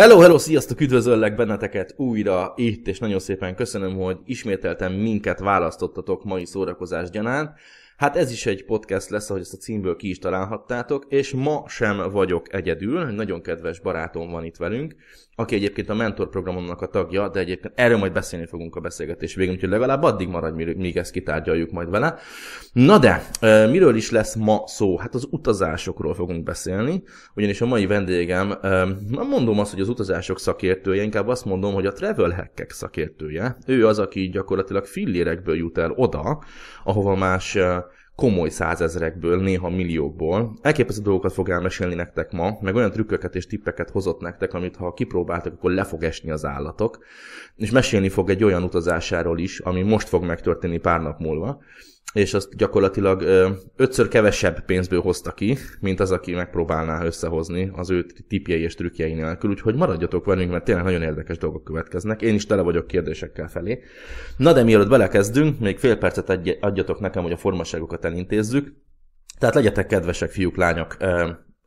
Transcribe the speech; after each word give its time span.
Hello, 0.00 0.18
hello, 0.18 0.38
sziasztok, 0.38 0.80
üdvözöllek 0.80 1.34
benneteket 1.34 1.94
újra 1.96 2.52
itt, 2.56 2.86
és 2.86 2.98
nagyon 2.98 3.18
szépen 3.18 3.54
köszönöm, 3.54 3.96
hogy 3.96 4.18
ismételten 4.24 4.92
minket 4.92 5.38
választottatok 5.38 6.24
mai 6.24 6.46
szórakozás 6.46 7.10
gyanán. 7.10 7.54
Hát 8.00 8.16
ez 8.16 8.30
is 8.30 8.46
egy 8.46 8.64
podcast 8.64 9.08
lesz, 9.08 9.30
ahogy 9.30 9.42
ezt 9.42 9.52
a 9.52 9.56
címből 9.56 9.96
ki 9.96 10.08
is 10.08 10.18
találhattátok, 10.18 11.04
és 11.08 11.32
ma 11.32 11.64
sem 11.68 12.10
vagyok 12.10 12.54
egyedül, 12.54 13.04
nagyon 13.04 13.42
kedves 13.42 13.80
barátom 13.80 14.30
van 14.30 14.44
itt 14.44 14.56
velünk, 14.56 14.94
aki 15.34 15.54
egyébként 15.54 15.88
a 15.88 15.94
mentor 15.94 16.28
programomnak 16.28 16.80
a 16.80 16.86
tagja, 16.86 17.28
de 17.28 17.40
egyébként 17.40 17.74
erről 17.76 17.98
majd 17.98 18.12
beszélni 18.12 18.46
fogunk 18.46 18.76
a 18.76 18.80
beszélgetés 18.80 19.34
végén, 19.34 19.54
úgyhogy 19.54 19.68
legalább 19.68 20.02
addig 20.02 20.28
maradj, 20.28 20.62
míg 20.62 20.96
ezt 20.96 21.12
kitárgyaljuk 21.12 21.70
majd 21.70 21.90
vele. 21.90 22.14
Na 22.72 22.98
de, 22.98 23.22
miről 23.66 23.96
is 23.96 24.10
lesz 24.10 24.34
ma 24.34 24.62
szó? 24.66 24.98
Hát 24.98 25.14
az 25.14 25.26
utazásokról 25.30 26.14
fogunk 26.14 26.42
beszélni, 26.42 27.02
ugyanis 27.34 27.60
a 27.60 27.66
mai 27.66 27.86
vendégem, 27.86 28.58
nem 29.08 29.28
mondom 29.28 29.58
azt, 29.58 29.72
hogy 29.72 29.80
az 29.80 29.88
utazások 29.88 30.40
szakértője, 30.40 31.02
inkább 31.02 31.28
azt 31.28 31.44
mondom, 31.44 31.74
hogy 31.74 31.86
a 31.86 31.92
travel 31.92 32.30
hackek 32.30 32.70
szakértője. 32.70 33.56
Ő 33.66 33.86
az, 33.86 33.98
aki 33.98 34.28
gyakorlatilag 34.28 34.84
fillérekből 34.84 35.56
jut 35.56 35.78
el 35.78 35.90
oda, 35.90 36.42
ahova 36.84 37.14
más 37.14 37.58
komoly 38.20 38.48
százezrekből, 38.48 39.40
néha 39.40 39.68
milliókból. 39.68 40.58
Elképesztő 40.62 41.02
dolgokat 41.02 41.32
fog 41.32 41.48
elmesélni 41.48 41.94
nektek 41.94 42.32
ma, 42.32 42.58
meg 42.60 42.74
olyan 42.74 42.90
trükköket 42.90 43.34
és 43.34 43.46
tippeket 43.46 43.90
hozott 43.90 44.20
nektek, 44.20 44.54
amit 44.54 44.76
ha 44.76 44.92
kipróbáltak, 44.92 45.52
akkor 45.52 45.70
le 45.70 45.84
fog 45.84 46.02
esni 46.02 46.30
az 46.30 46.44
állatok. 46.44 46.98
És 47.56 47.70
mesélni 47.70 48.08
fog 48.08 48.30
egy 48.30 48.44
olyan 48.44 48.62
utazásáról 48.62 49.38
is, 49.38 49.58
ami 49.58 49.82
most 49.82 50.08
fog 50.08 50.24
megtörténni 50.24 50.78
pár 50.78 51.00
nap 51.00 51.18
múlva 51.18 51.60
és 52.12 52.34
azt 52.34 52.56
gyakorlatilag 52.56 53.22
ötször 53.76 54.08
kevesebb 54.08 54.64
pénzből 54.64 55.00
hozta 55.00 55.32
ki, 55.32 55.56
mint 55.80 56.00
az, 56.00 56.10
aki 56.10 56.34
megpróbálná 56.34 57.04
összehozni 57.04 57.70
az 57.74 57.90
ő 57.90 58.06
tipjei 58.28 58.62
és 58.62 58.74
trükkjei 58.74 59.14
nélkül, 59.14 59.50
úgyhogy 59.50 59.74
maradjatok 59.74 60.24
velünk, 60.24 60.50
mert 60.50 60.64
tényleg 60.64 60.84
nagyon 60.84 61.02
érdekes 61.02 61.38
dolgok 61.38 61.64
következnek. 61.64 62.22
Én 62.22 62.34
is 62.34 62.46
tele 62.46 62.62
vagyok 62.62 62.86
kérdésekkel 62.86 63.48
felé. 63.48 63.82
Na 64.36 64.52
de 64.52 64.62
mielőtt 64.62 64.88
belekezdünk, 64.88 65.58
még 65.58 65.78
fél 65.78 65.96
percet 65.96 66.40
adjatok 66.60 67.00
nekem, 67.00 67.22
hogy 67.22 67.32
a 67.32 67.36
formaságokat 67.36 68.04
elintézzük. 68.04 68.72
Tehát 69.38 69.54
legyetek 69.54 69.86
kedvesek, 69.86 70.30
fiúk, 70.30 70.56
lányok, 70.56 70.96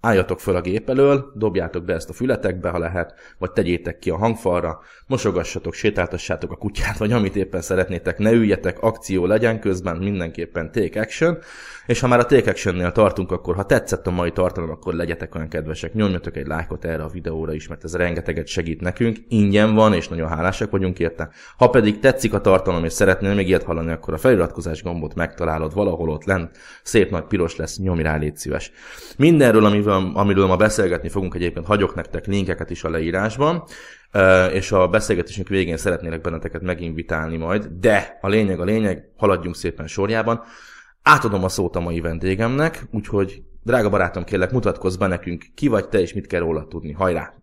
álljatok 0.03 0.39
föl 0.39 0.55
a 0.55 0.61
gép 0.61 0.89
elől, 0.89 1.31
dobjátok 1.35 1.83
be 1.83 1.93
ezt 1.93 2.09
a 2.09 2.13
fületekbe, 2.13 2.69
ha 2.69 2.77
lehet, 2.77 3.13
vagy 3.37 3.51
tegyétek 3.51 3.99
ki 3.99 4.09
a 4.09 4.17
hangfalra, 4.17 4.79
mosogassatok, 5.07 5.73
sétáltassátok 5.73 6.51
a 6.51 6.55
kutyát, 6.55 6.97
vagy 6.97 7.11
amit 7.11 7.35
éppen 7.35 7.61
szeretnétek, 7.61 8.17
ne 8.17 8.31
üljetek, 8.31 8.81
akció 8.81 9.25
legyen 9.25 9.59
közben, 9.59 9.97
mindenképpen 9.97 10.71
take 10.71 11.01
action, 11.01 11.37
és 11.85 11.99
ha 11.99 12.07
már 12.07 12.19
a 12.19 12.25
take 12.25 12.91
tartunk, 12.91 13.31
akkor 13.31 13.55
ha 13.55 13.65
tetszett 13.65 14.07
a 14.07 14.11
mai 14.11 14.31
tartalom, 14.31 14.69
akkor 14.69 14.93
legyetek 14.93 15.35
olyan 15.35 15.47
kedvesek, 15.47 15.93
nyomjatok 15.93 16.37
egy 16.37 16.47
lájkot 16.47 16.85
erre 16.85 17.03
a 17.03 17.07
videóra 17.07 17.53
is, 17.53 17.67
mert 17.67 17.83
ez 17.83 17.95
rengeteget 17.95 18.47
segít 18.47 18.81
nekünk, 18.81 19.17
ingyen 19.27 19.73
van, 19.73 19.93
és 19.93 20.07
nagyon 20.07 20.27
hálásak 20.27 20.71
vagyunk 20.71 20.99
érte. 20.99 21.29
Ha 21.57 21.69
pedig 21.69 21.99
tetszik 21.99 22.33
a 22.33 22.41
tartalom, 22.41 22.85
és 22.85 22.93
szeretnél 22.93 23.33
még 23.33 23.47
ilyet 23.47 23.63
hallani, 23.63 23.91
akkor 23.91 24.13
a 24.13 24.17
feliratkozás 24.17 24.83
gombot 24.83 25.15
megtalálod 25.15 25.73
valahol 25.73 26.09
ott 26.09 26.23
lent, 26.23 26.57
szép 26.83 27.11
nagy 27.11 27.23
piros 27.23 27.55
lesz, 27.55 27.79
nyomj 27.79 28.01
rá, 28.01 28.17
légy 28.17 28.37
szíves. 28.37 28.71
Mindenről, 29.17 29.65
amiről, 29.65 30.11
amiről 30.13 30.45
ma 30.45 30.55
beszélgetni 30.55 31.09
fogunk, 31.09 31.35
egyébként 31.35 31.65
hagyok 31.65 31.95
nektek 31.95 32.25
linkeket 32.25 32.69
is 32.69 32.83
a 32.83 32.89
leírásban, 32.89 33.63
és 34.53 34.71
a 34.71 34.87
beszélgetésünk 34.87 35.47
végén 35.47 35.77
szeretnélek 35.77 36.21
benneteket 36.21 36.61
meginvitálni 36.61 37.37
majd, 37.37 37.65
de 37.65 38.17
a 38.21 38.27
lényeg 38.27 38.59
a 38.59 38.63
lényeg, 38.63 39.07
haladjunk 39.17 39.55
szépen 39.55 39.87
sorjában. 39.87 40.43
Átadom 41.03 41.43
a 41.43 41.49
szót 41.49 41.75
a 41.75 41.79
mai 41.79 41.99
vendégemnek, 41.99 42.83
úgyhogy 42.91 43.43
drága 43.63 43.89
barátom, 43.89 44.23
kérlek, 44.23 44.51
mutatkozz 44.51 44.95
be 44.95 45.07
nekünk, 45.07 45.45
ki 45.55 45.67
vagy 45.67 45.89
te, 45.89 45.99
és 45.99 46.13
mit 46.13 46.27
kell 46.27 46.39
róla 46.39 46.67
tudni. 46.67 46.91
Hajrá! 46.91 47.33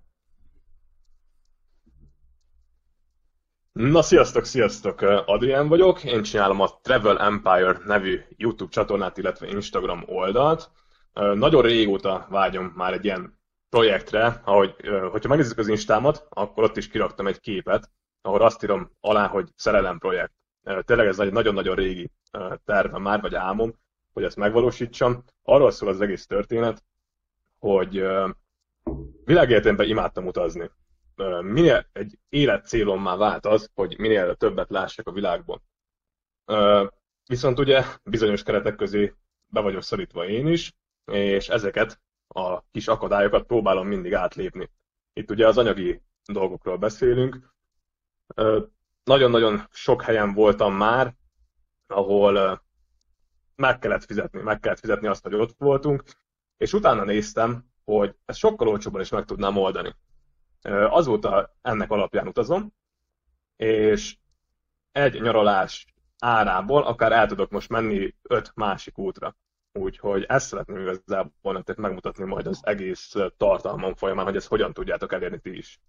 Na, 3.72 4.02
sziasztok, 4.02 4.44
sziasztok! 4.44 5.00
Adrián 5.26 5.68
vagyok, 5.68 6.04
én 6.04 6.22
csinálom 6.22 6.60
a 6.60 6.80
Travel 6.82 7.18
Empire 7.18 7.78
nevű 7.84 8.20
YouTube 8.36 8.70
csatornát, 8.70 9.18
illetve 9.18 9.48
Instagram 9.48 10.02
oldalt. 10.06 10.70
Nagyon 11.12 11.62
régóta 11.62 12.26
vágyom 12.30 12.72
már 12.76 12.92
egy 12.92 13.04
ilyen 13.04 13.38
projektre, 13.68 14.40
ahogy, 14.44 14.74
hogyha 15.10 15.28
megnézzük 15.28 15.58
az 15.58 15.68
Instámat, 15.68 16.26
akkor 16.28 16.64
ott 16.64 16.76
is 16.76 16.88
kiraktam 16.88 17.26
egy 17.26 17.40
képet, 17.40 17.90
ahol 18.22 18.42
azt 18.42 18.62
írom 18.62 18.90
alá, 19.00 19.26
hogy 19.26 19.48
szerelem 19.54 19.98
projekt. 19.98 20.32
Tényleg 20.62 21.06
ez 21.06 21.18
egy 21.18 21.32
nagyon-nagyon 21.32 21.74
régi 21.74 22.10
terve 22.64 22.98
már, 22.98 23.20
vagy 23.20 23.34
álmom, 23.34 23.74
hogy 24.12 24.24
ezt 24.24 24.36
megvalósítsam. 24.36 25.24
Arról 25.42 25.70
szól 25.70 25.88
az 25.88 26.00
egész 26.00 26.26
történet, 26.26 26.84
hogy 27.58 28.06
világéletemben 29.24 29.88
imádtam 29.88 30.26
utazni. 30.26 30.70
Minél 31.40 31.86
egy 31.92 32.18
már 32.84 33.16
vált 33.16 33.46
az, 33.46 33.70
hogy 33.74 33.98
minél 33.98 34.34
többet 34.34 34.70
lássak 34.70 35.08
a 35.08 35.12
világban. 35.12 35.62
Viszont 37.26 37.58
ugye 37.58 37.84
bizonyos 38.04 38.42
keretek 38.42 38.76
közé 38.76 39.14
be 39.46 39.60
vagyok 39.60 39.82
szorítva 39.82 40.26
én 40.26 40.46
is, 40.46 40.72
és 41.04 41.48
ezeket 41.48 42.00
a 42.28 42.60
kis 42.70 42.88
akadályokat 42.88 43.46
próbálom 43.46 43.86
mindig 43.86 44.14
átlépni. 44.14 44.70
Itt 45.12 45.30
ugye 45.30 45.46
az 45.46 45.58
anyagi 45.58 46.02
dolgokról 46.24 46.76
beszélünk. 46.76 47.54
Nagyon-nagyon 49.04 49.66
sok 49.70 50.02
helyen 50.02 50.34
voltam 50.34 50.74
már, 50.74 51.14
ahol 51.86 52.62
meg 53.56 53.78
kellett 53.78 54.04
fizetni, 54.04 54.42
meg 54.42 54.60
kellett 54.60 54.78
fizetni 54.78 55.06
azt, 55.06 55.22
hogy 55.22 55.34
ott 55.34 55.54
voltunk, 55.58 56.02
és 56.56 56.72
utána 56.72 57.04
néztem, 57.04 57.64
hogy 57.84 58.14
ezt 58.24 58.38
sokkal 58.38 58.68
olcsóbban 58.68 59.00
is 59.00 59.08
meg 59.08 59.24
tudnám 59.24 59.56
oldani. 59.56 59.94
Azóta 60.88 61.56
ennek 61.62 61.90
alapján 61.90 62.26
utazom, 62.26 62.72
és 63.56 64.16
egy 64.92 65.20
nyaralás 65.20 65.86
árából 66.18 66.82
akár 66.82 67.12
el 67.12 67.26
tudok 67.26 67.50
most 67.50 67.68
menni 67.68 68.14
öt 68.22 68.52
másik 68.54 68.98
útra. 68.98 69.36
Úgyhogy 69.72 70.24
ezt 70.28 70.46
szeretném 70.46 70.80
igazából 70.80 71.52
nektek 71.52 71.76
megmutatni 71.76 72.24
majd 72.24 72.46
az 72.46 72.60
egész 72.62 73.14
tartalmam 73.36 73.94
folyamán, 73.94 74.24
hogy 74.24 74.36
ezt 74.36 74.48
hogyan 74.48 74.72
tudjátok 74.72 75.12
elérni 75.12 75.38
ti 75.38 75.56
is. 75.56 75.80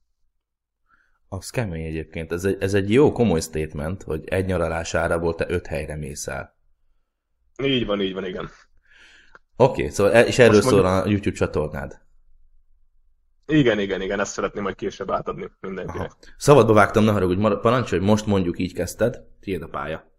Az 1.33 1.49
kemény 1.49 1.85
egyébként. 1.85 2.31
Ez 2.31 2.45
egy, 2.45 2.57
ez 2.59 2.73
egy 2.73 2.91
jó 2.91 3.11
komoly 3.11 3.39
statement, 3.39 4.03
hogy 4.03 4.23
egy 4.25 4.45
nyaralás 4.45 4.93
árából 4.93 5.35
te 5.35 5.45
öt 5.49 5.67
helyre 5.67 5.95
mész 5.95 6.27
el. 6.27 6.55
Így 7.63 7.85
van, 7.85 8.01
így 8.01 8.13
van, 8.13 8.25
igen. 8.25 8.49
Oké, 9.55 9.71
okay, 9.81 9.89
szóval 9.89 10.13
e- 10.13 10.25
és 10.25 10.39
erről 10.39 10.55
Most 10.55 10.67
szól 10.67 10.81
mondjuk... 10.81 11.05
a 11.05 11.09
YouTube 11.09 11.35
csatornád. 11.35 12.01
Igen, 13.45 13.79
igen, 13.79 14.01
igen, 14.01 14.19
ezt 14.19 14.31
szeretném 14.31 14.63
majd 14.63 14.75
később 14.75 15.11
átadni 15.11 15.51
mindenkinek. 15.59 16.11
Aha. 16.11 16.17
Szabadba 16.37 16.73
vágtam, 16.73 17.03
ne 17.03 17.11
haragudj, 17.11 17.41
parancsolj, 17.61 18.01
most 18.01 18.25
mondjuk 18.25 18.59
így 18.59 18.73
kezdted, 18.73 19.23
tiéd 19.39 19.61
a 19.61 19.67
pálya 19.67 20.11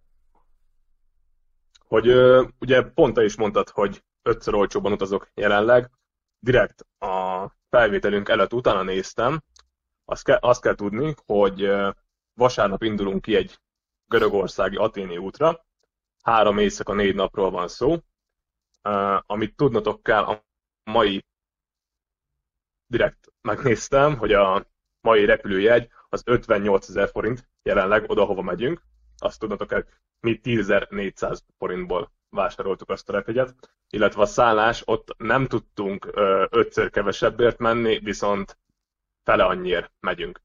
hogy 1.92 2.14
ugye 2.58 2.82
pont 2.82 3.14
te 3.14 3.24
is 3.24 3.36
mondtad, 3.36 3.68
hogy 3.68 4.04
ötször 4.22 4.54
olcsóban 4.54 4.92
utazok 4.92 5.28
jelenleg. 5.34 5.90
Direkt 6.38 6.86
a 6.98 7.46
felvételünk 7.70 8.28
előtt 8.28 8.52
utána 8.52 8.82
néztem, 8.82 9.42
azt 10.04 10.24
kell, 10.24 10.38
azt 10.40 10.60
kell 10.62 10.74
tudni, 10.74 11.14
hogy 11.26 11.70
vasárnap 12.34 12.82
indulunk 12.82 13.22
ki 13.22 13.34
egy 13.36 13.58
görögországi 14.06 14.76
aténi 14.76 15.16
útra, 15.16 15.64
három 16.22 16.58
éjszaka, 16.58 16.92
négy 16.92 17.14
napról 17.14 17.50
van 17.50 17.68
szó, 17.68 17.96
amit 19.26 19.56
tudnotok 19.56 20.02
kell 20.02 20.22
a 20.24 20.44
mai 20.84 21.24
direkt 22.86 23.32
megnéztem, 23.40 24.16
hogy 24.18 24.32
a 24.32 24.66
mai 25.00 25.24
repülőjegy 25.24 25.88
az 26.08 26.22
58 26.24 26.88
ezer 26.88 27.08
forint 27.08 27.48
jelenleg 27.62 28.10
oda, 28.10 28.24
hova 28.24 28.42
megyünk. 28.42 28.82
Azt 29.16 29.38
tudnotok 29.38 29.68
kell, 29.68 29.84
mi 30.20 30.40
10.400 30.42 31.38
forintból 31.58 32.12
vásároltuk 32.28 32.90
azt 32.90 33.08
a 33.08 33.12
repjegyet, 33.12 33.54
illetve 33.90 34.20
a 34.22 34.26
szállás, 34.26 34.82
ott 34.84 35.14
nem 35.18 35.46
tudtunk 35.46 36.08
ötször 36.50 36.90
kevesebbért 36.90 37.58
menni, 37.58 37.98
viszont 37.98 38.58
fele 39.24 39.44
annyiért 39.44 39.92
megyünk. 40.00 40.42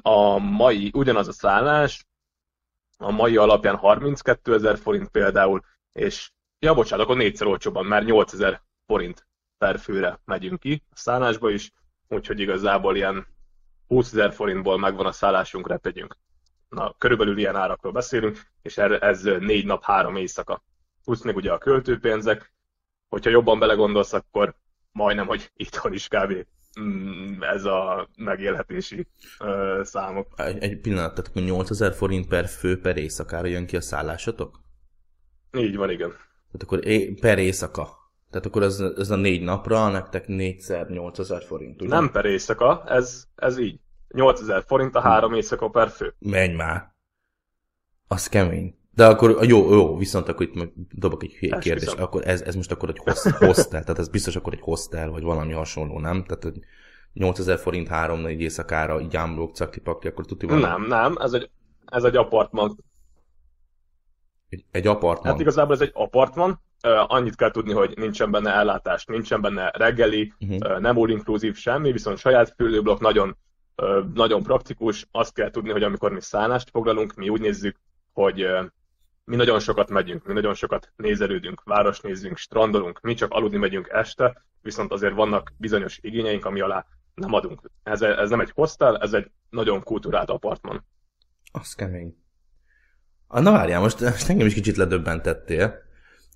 A 0.00 0.38
mai, 0.38 0.90
ugyanaz 0.94 1.28
a 1.28 1.32
szállás, 1.32 2.06
a 2.98 3.10
mai 3.10 3.36
alapján 3.36 3.76
32 3.76 4.54
ezer 4.54 4.78
forint 4.78 5.08
például, 5.08 5.64
és 5.92 6.30
ja, 6.58 6.74
bocsánat, 6.74 7.04
akkor 7.04 7.16
négyszer 7.16 7.46
olcsóban, 7.46 7.86
mert 7.86 8.04
8 8.04 8.32
ezer 8.32 8.62
forint 8.86 9.26
per 9.58 9.78
főre 9.78 10.20
megyünk 10.24 10.60
ki 10.60 10.82
a 10.90 10.96
szállásba 10.96 11.50
is, 11.50 11.72
úgyhogy 12.08 12.40
igazából 12.40 12.96
ilyen 12.96 13.26
20 13.86 14.12
ezer 14.12 14.32
forintból 14.32 14.78
megvan 14.78 15.06
a 15.06 15.12
szállásunk, 15.12 15.68
repegyünk. 15.68 16.16
Na, 16.68 16.94
körülbelül 16.98 17.38
ilyen 17.38 17.56
árakról 17.56 17.92
beszélünk, 17.92 18.40
és 18.62 18.78
ez 18.78 19.22
négy 19.22 19.66
nap, 19.66 19.82
három 19.82 20.16
éjszaka. 20.16 20.62
Plusz 21.04 21.22
még 21.22 21.36
ugye 21.36 21.52
a 21.52 21.58
költőpénzek, 21.58 22.52
hogyha 23.08 23.30
jobban 23.30 23.58
belegondolsz, 23.58 24.12
akkor 24.12 24.54
majdnem, 24.92 25.26
hogy 25.26 25.50
itthon 25.56 25.92
is 25.92 26.08
kb. 26.08 26.46
Mm, 26.80 27.42
ez 27.42 27.64
a 27.64 28.08
megélhetési 28.16 29.06
uh, 29.40 29.82
számok. 29.82 30.26
Egy, 30.36 30.62
egy 30.62 30.80
pillanat, 30.80 31.10
tehát 31.10 31.28
akkor 31.28 31.42
8000 31.42 31.92
forint 31.92 32.28
per 32.28 32.46
fő 32.46 32.80
per 32.80 32.96
éjszakára 32.96 33.46
jön 33.46 33.66
ki 33.66 33.76
a 33.76 33.80
szállásotok? 33.80 34.60
Így 35.52 35.76
van, 35.76 35.90
igen. 35.90 36.08
Tehát 36.08 36.62
akkor 36.62 36.86
é- 36.86 37.20
per 37.20 37.38
éjszaka. 37.38 38.00
Tehát 38.30 38.46
akkor 38.46 38.62
ez, 38.62 38.80
ez 38.80 39.10
a 39.10 39.16
négy 39.16 39.42
napra 39.42 39.88
nektek 39.88 40.26
négyszer 40.26 40.88
8000 40.88 41.42
forint, 41.42 41.82
ugye? 41.82 41.94
Nem 41.94 42.10
per 42.10 42.24
éjszaka, 42.24 42.84
ez, 42.86 43.24
ez 43.34 43.58
így. 43.58 43.80
8000 44.08 44.64
forint 44.66 44.94
a 44.94 45.00
három 45.00 45.34
éjszaka 45.34 45.68
per 45.68 45.88
fő. 45.88 46.14
Menj 46.18 46.54
már. 46.54 46.94
Az 48.08 48.28
kemény. 48.28 48.81
De 48.94 49.06
akkor, 49.06 49.38
jó, 49.44 49.72
jó, 49.72 49.96
viszont 49.96 50.28
akkor 50.28 50.46
itt 50.46 50.72
dobok 50.90 51.22
egy 51.22 51.32
hülye 51.32 51.58
kérdést. 51.58 51.98
Akkor 51.98 52.26
ez, 52.28 52.40
ez 52.42 52.54
most 52.54 52.70
akkor 52.72 52.88
egy 52.88 53.32
hostel, 53.38 53.80
tehát 53.82 53.98
ez 53.98 54.08
biztos 54.08 54.36
akkor 54.36 54.52
egy 54.52 54.60
hostel, 54.60 55.10
vagy 55.10 55.22
valami 55.22 55.52
hasonló, 55.52 55.98
nem? 55.98 56.24
Tehát 56.24 56.42
hogy 56.42 56.58
8000 57.12 57.58
forint 57.58 57.88
három-négy 57.88 58.40
éjszakára, 58.40 59.00
így 59.00 59.16
ámblok, 59.16 59.54
cakti 59.54 59.80
akkor 59.84 60.24
tudni 60.26 60.48
van 60.48 60.58
Nem, 60.58 60.86
nem, 60.86 61.16
ez 61.20 61.32
egy, 61.32 61.50
ez 61.86 62.04
egy 62.04 62.16
apartman. 62.16 62.76
egy, 64.48 64.64
egy 64.70 64.86
apartman. 64.86 65.32
Hát 65.32 65.40
igazából 65.40 65.74
ez 65.74 65.80
egy 65.80 65.90
apartman, 65.94 66.60
annyit 67.06 67.36
kell 67.36 67.50
tudni, 67.50 67.72
hogy 67.72 67.92
nincsen 67.96 68.30
benne 68.30 68.50
ellátás, 68.50 69.04
nincsen 69.04 69.40
benne 69.40 69.70
reggeli, 69.74 70.32
Mhm. 70.38 70.52
uh, 70.54 70.78
nem 70.80 70.98
all 70.98 71.08
inclusive 71.08 71.54
semmi, 71.54 71.92
viszont 71.92 72.18
saját 72.18 72.54
fürdőblokk 72.56 73.00
nagyon, 73.00 73.36
nagyon 74.14 74.42
praktikus. 74.42 75.06
Azt 75.10 75.34
kell 75.34 75.50
tudni, 75.50 75.70
hogy 75.70 75.82
amikor 75.82 76.12
mi 76.12 76.20
szállást 76.20 76.70
foglalunk, 76.70 77.14
mi 77.14 77.28
úgy 77.28 77.40
nézzük, 77.40 77.80
hogy 78.12 78.46
mi 79.24 79.36
nagyon 79.36 79.58
sokat 79.58 79.90
megyünk, 79.90 80.26
mi 80.26 80.32
nagyon 80.32 80.54
sokat 80.54 80.92
nézelődünk, 80.96 81.62
városnézzünk, 81.64 82.36
strandolunk, 82.36 83.00
mi 83.00 83.14
csak 83.14 83.32
aludni 83.32 83.58
megyünk 83.58 83.88
este, 83.92 84.44
viszont 84.60 84.92
azért 84.92 85.14
vannak 85.14 85.52
bizonyos 85.56 85.98
igényeink, 86.00 86.44
ami 86.44 86.60
alá 86.60 86.86
nem 87.14 87.32
adunk. 87.32 87.70
Ez, 87.82 88.02
ez 88.02 88.30
nem 88.30 88.40
egy 88.40 88.50
hostel, 88.54 88.98
ez 88.98 89.12
egy 89.12 89.30
nagyon 89.50 89.82
kultúrált 89.82 90.30
apartman. 90.30 90.86
Az 91.52 91.74
kemény. 91.74 92.16
Ah, 93.26 93.42
na 93.42 93.50
várjál, 93.50 93.80
most, 93.80 94.00
most 94.00 94.28
engem 94.28 94.46
is 94.46 94.54
kicsit 94.54 94.76
ledöbbentettél. 94.76 95.74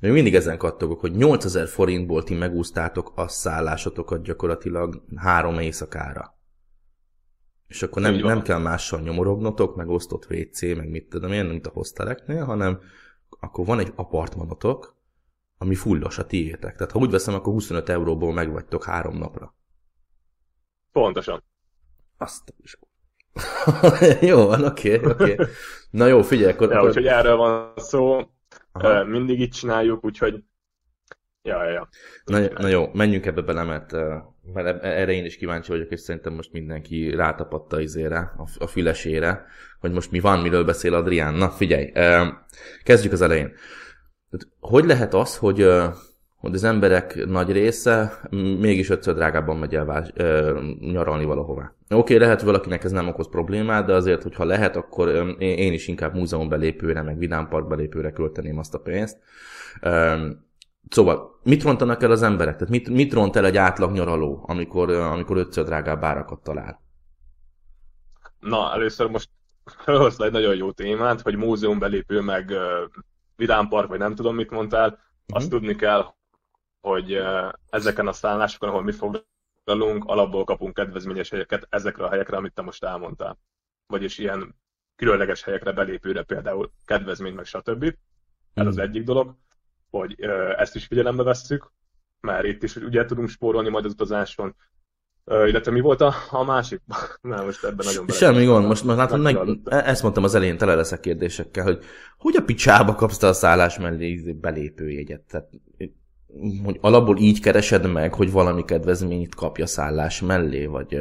Még 0.00 0.12
mindig 0.12 0.34
ezen 0.34 0.58
kattogok, 0.58 1.00
hogy 1.00 1.12
8000 1.12 1.68
forintból 1.68 2.22
ti 2.22 2.34
megúsztátok 2.34 3.12
a 3.14 3.28
szállásotokat 3.28 4.22
gyakorlatilag 4.22 5.04
három 5.16 5.58
éjszakára. 5.58 6.35
És 7.66 7.82
akkor 7.82 8.02
nem, 8.02 8.14
nem 8.14 8.42
kell 8.42 8.58
mással 8.58 9.00
nyomorognotok, 9.00 9.76
meg 9.76 9.88
osztott 9.88 10.30
WC, 10.30 10.60
meg 10.60 10.90
mit 10.90 11.08
tudom 11.08 11.32
én, 11.32 11.44
mint 11.44 11.66
a 11.66 11.70
hosteleknél, 11.70 12.44
hanem 12.44 12.80
akkor 13.40 13.66
van 13.66 13.78
egy 13.78 13.92
apartmanotok, 13.94 14.96
ami 15.58 15.74
fullos 15.74 16.18
a 16.18 16.26
tiétek. 16.26 16.76
Tehát 16.76 16.92
ha 16.92 16.98
úgy 16.98 17.10
veszem, 17.10 17.34
akkor 17.34 17.52
25 17.52 17.88
euróból 17.88 18.32
megvagytok 18.32 18.84
három 18.84 19.18
napra. 19.18 19.54
Pontosan. 20.92 21.42
Azt 22.18 22.54
is. 22.62 22.78
jó 24.30 24.46
van, 24.46 24.64
oké, 24.64 24.96
okay, 24.96 25.10
oké. 25.12 25.32
Okay. 25.32 25.46
Na 25.90 26.06
jó, 26.06 26.22
figyelj, 26.22 26.52
akkor... 26.52 26.70
Ja, 26.70 26.76
akkor... 26.76 26.88
úgyhogy 26.88 27.06
erről 27.06 27.36
van 27.36 27.72
szó, 27.76 28.20
Aha. 28.72 29.04
Mindig 29.04 29.40
így 29.40 29.50
csináljuk, 29.50 30.04
úgyhogy 30.04 30.44
ja, 31.42 31.64
ja, 31.64 31.70
ja. 31.70 31.88
Na, 32.24 32.38
na 32.38 32.68
jó, 32.68 32.90
menjünk 32.92 33.26
ebbe 33.26 33.42
bele, 33.42 33.62
mert, 33.62 33.92
mert 34.52 34.66
eb- 34.66 34.84
erre 34.84 35.12
én 35.12 35.24
is 35.24 35.36
kíváncsi 35.36 35.70
vagyok, 35.70 35.90
és 35.90 36.00
szerintem 36.00 36.34
most 36.34 36.52
mindenki 36.52 37.10
rátapadta 37.10 37.80
izére, 37.80 38.32
a, 38.58 38.66
fülesére, 38.66 39.46
hogy 39.80 39.92
most 39.92 40.10
mi 40.10 40.20
van, 40.20 40.40
miről 40.40 40.64
beszél 40.64 40.94
Adrián. 40.94 41.34
Na, 41.34 41.48
figyelj, 41.48 41.92
kezdjük 42.82 43.12
az 43.12 43.20
elején. 43.20 43.52
Hogy 44.60 44.84
lehet 44.84 45.14
az, 45.14 45.36
hogy, 45.36 45.68
hogy 46.36 46.54
az 46.54 46.64
emberek 46.64 47.26
nagy 47.26 47.52
része 47.52 48.20
mégis 48.60 48.90
ötször 48.90 49.14
drágábban 49.14 49.56
megy 49.56 49.74
el 49.74 49.84
vás, 49.84 50.12
nyaralni 50.80 51.24
valahová? 51.24 51.74
Oké, 51.88 52.14
okay, 52.14 52.18
lehet, 52.18 52.42
valakinek 52.42 52.84
ez 52.84 52.92
nem 52.92 53.08
okoz 53.08 53.28
problémát, 53.28 53.86
de 53.86 53.94
azért, 53.94 54.22
hogyha 54.22 54.44
lehet, 54.44 54.76
akkor 54.76 55.36
én 55.38 55.72
is 55.72 55.88
inkább 55.88 56.14
múzeum 56.14 56.48
belépőre, 56.48 57.02
meg 57.02 57.18
vidámpark 57.18 57.68
belépőre 57.68 58.10
költeném 58.10 58.58
azt 58.58 58.74
a 58.74 58.78
pénzt. 58.78 59.18
Szóval, 60.88 61.40
mit 61.42 61.62
rontanak 61.62 62.02
el 62.02 62.10
az 62.10 62.22
emberek? 62.22 62.54
Tehát 62.56 62.68
mit, 62.68 62.88
mit 62.88 63.12
ront 63.12 63.36
el 63.36 63.44
egy 63.44 63.56
átlag 63.56 63.92
nyaraló, 63.92 64.44
amikor, 64.48 64.90
amikor 64.90 65.36
ötször 65.36 65.64
drágább 65.64 66.02
árakat 66.04 66.42
talál? 66.42 66.80
Na, 68.38 68.72
először 68.72 69.10
most 69.10 69.30
felhozta 69.64 70.24
egy 70.24 70.32
nagyon 70.32 70.54
jó 70.56 70.72
témát, 70.72 71.20
hogy 71.20 71.36
múzeum 71.36 71.78
belépő, 71.78 72.20
meg 72.20 72.48
uh, 72.48 72.58
vidámpark, 73.36 73.88
vagy 73.88 73.98
nem 73.98 74.14
tudom, 74.14 74.34
mit 74.34 74.50
mondtál. 74.50 74.98
Azt 75.26 75.50
tudni 75.50 75.74
kell, 75.76 76.14
hogy 76.80 77.16
uh, 77.18 77.52
ezeken 77.70 78.06
a 78.06 78.12
szállásokon, 78.12 78.68
ahol 78.68 78.82
mi 78.82 78.92
foglalunk, 78.92 80.04
alapból 80.04 80.44
kapunk 80.44 80.74
kedvezményes 80.74 81.30
helyeket 81.30 81.66
ezekre 81.70 82.04
a 82.04 82.08
helyekre, 82.10 82.36
amit 82.36 82.52
te 82.54 82.62
most 82.62 82.84
elmondtál. 82.84 83.38
Vagyis 83.86 84.18
ilyen 84.18 84.54
különleges 84.96 85.42
helyekre 85.42 85.72
belépőre 85.72 86.22
például 86.22 86.70
kedvezmény, 86.84 87.34
meg 87.34 87.44
stb. 87.44 87.94
Ez 88.54 88.66
az 88.66 88.74
Mhm. 88.74 88.84
egyik 88.84 89.04
dolog, 89.04 89.34
hogy 89.90 90.16
ezt 90.56 90.74
is 90.74 90.86
figyelembe 90.86 91.22
vesszük, 91.22 91.72
mert 92.20 92.44
itt 92.44 92.62
is 92.62 92.76
ugye 92.76 93.04
tudunk 93.04 93.28
spórolni 93.28 93.68
majd 93.68 93.84
az 93.84 93.92
utazáson. 93.92 94.56
Illetve 95.24 95.70
mi 95.72 95.80
volt 95.80 96.00
a, 96.00 96.14
a 96.30 96.44
másik? 96.44 96.80
Nem, 97.20 97.44
most 97.44 97.64
ebben 97.64 97.86
nagyon 97.86 98.06
bele. 98.06 98.18
Semmi 98.18 98.44
gond, 98.44 98.66
most 98.66 98.84
már 98.84 98.96
látod, 98.96 99.20
meg, 99.20 99.34
Megfeladottam. 99.34 99.78
ezt 99.78 100.02
mondtam 100.02 100.24
az 100.24 100.34
elején, 100.34 100.56
tele 100.56 100.74
leszek 100.74 101.00
kérdésekkel, 101.00 101.64
hogy 101.64 101.84
hogy 102.18 102.36
a 102.36 102.42
picsába 102.42 102.94
kapsz 102.94 103.18
te 103.18 103.26
a 103.26 103.32
szállás 103.32 103.78
mellé 103.78 104.32
belépőjegyet? 104.32 105.20
Tehát, 105.20 105.48
hogy 106.64 106.78
alapból 106.80 107.18
így 107.18 107.40
keresed 107.40 107.92
meg, 107.92 108.14
hogy 108.14 108.30
valami 108.30 108.64
kedvezményt 108.64 109.34
kapja 109.34 109.66
szállás 109.66 110.20
mellé, 110.20 110.66
vagy, 110.66 110.98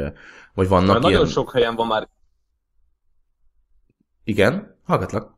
vagy 0.54 0.68
vannak 0.68 0.88
Mert 0.88 1.02
nagyon 1.02 1.20
ilyen... 1.20 1.32
sok 1.32 1.52
helyen 1.52 1.76
van 1.76 1.88
már, 1.88 2.08
Igen? 4.24 4.78
Hallgatlak. 4.84 5.35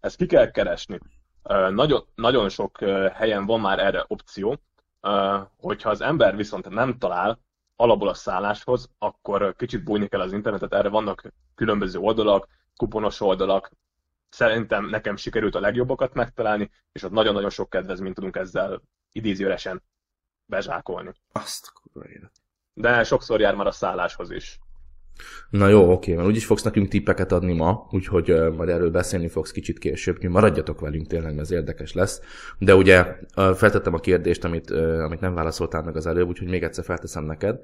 Ezt 0.00 0.16
ki 0.16 0.26
kell 0.26 0.50
keresni. 0.50 0.98
Nagyon, 1.70 2.04
nagyon 2.14 2.48
sok 2.48 2.78
helyen 3.12 3.46
van 3.46 3.60
már 3.60 3.78
erre 3.78 4.04
opció, 4.06 4.60
hogyha 5.56 5.90
az 5.90 6.00
ember 6.00 6.36
viszont 6.36 6.68
nem 6.68 6.98
talál 6.98 7.40
alapból 7.76 8.08
a 8.08 8.14
szálláshoz, 8.14 8.90
akkor 8.98 9.54
kicsit 9.56 9.84
bújni 9.84 10.08
kell 10.08 10.20
az 10.20 10.32
internetet, 10.32 10.74
erre 10.74 10.88
vannak 10.88 11.32
különböző 11.54 11.98
oldalak, 11.98 12.48
kuponos 12.76 13.20
oldalak, 13.20 13.70
szerintem 14.28 14.84
nekem 14.84 15.16
sikerült 15.16 15.54
a 15.54 15.60
legjobbakat 15.60 16.14
megtalálni, 16.14 16.70
és 16.92 17.02
ott 17.02 17.10
nagyon-nagyon 17.10 17.50
sok 17.50 17.70
kedvezményt 17.70 18.14
tudunk 18.14 18.36
ezzel 18.36 18.82
idézőresen 19.12 19.82
bezsákolni. 20.46 21.12
Azt 21.32 21.72
kurva 21.72 22.08
élet. 22.08 22.32
De 22.72 23.04
sokszor 23.04 23.40
jár 23.40 23.54
már 23.54 23.66
a 23.66 23.70
szálláshoz 23.70 24.30
is. 24.30 24.58
Na 25.50 25.68
jó, 25.68 25.92
oké, 25.92 26.14
mert 26.14 26.28
úgyis 26.28 26.46
fogsz 26.46 26.62
nekünk 26.62 26.88
tippeket 26.88 27.32
adni 27.32 27.52
ma, 27.52 27.86
úgyhogy 27.90 28.30
uh, 28.30 28.54
majd 28.54 28.68
erről 28.68 28.90
beszélni 28.90 29.28
fogsz 29.28 29.50
kicsit 29.50 29.78
később, 29.78 30.16
úgyhogy 30.16 30.30
maradjatok 30.30 30.80
velünk 30.80 31.06
tényleg, 31.06 31.30
mert 31.30 31.42
ez 31.42 31.50
érdekes 31.50 31.92
lesz. 31.92 32.20
De 32.58 32.74
ugye 32.74 33.16
uh, 33.36 33.54
feltettem 33.54 33.94
a 33.94 33.98
kérdést, 33.98 34.44
amit, 34.44 34.70
uh, 34.70 35.02
amit 35.04 35.20
nem 35.20 35.34
válaszoltál 35.34 35.82
meg 35.82 35.96
az 35.96 36.06
előbb, 36.06 36.28
úgyhogy 36.28 36.48
még 36.48 36.62
egyszer 36.62 36.84
felteszem 36.84 37.24
neked. 37.24 37.54
Uh, 37.56 37.60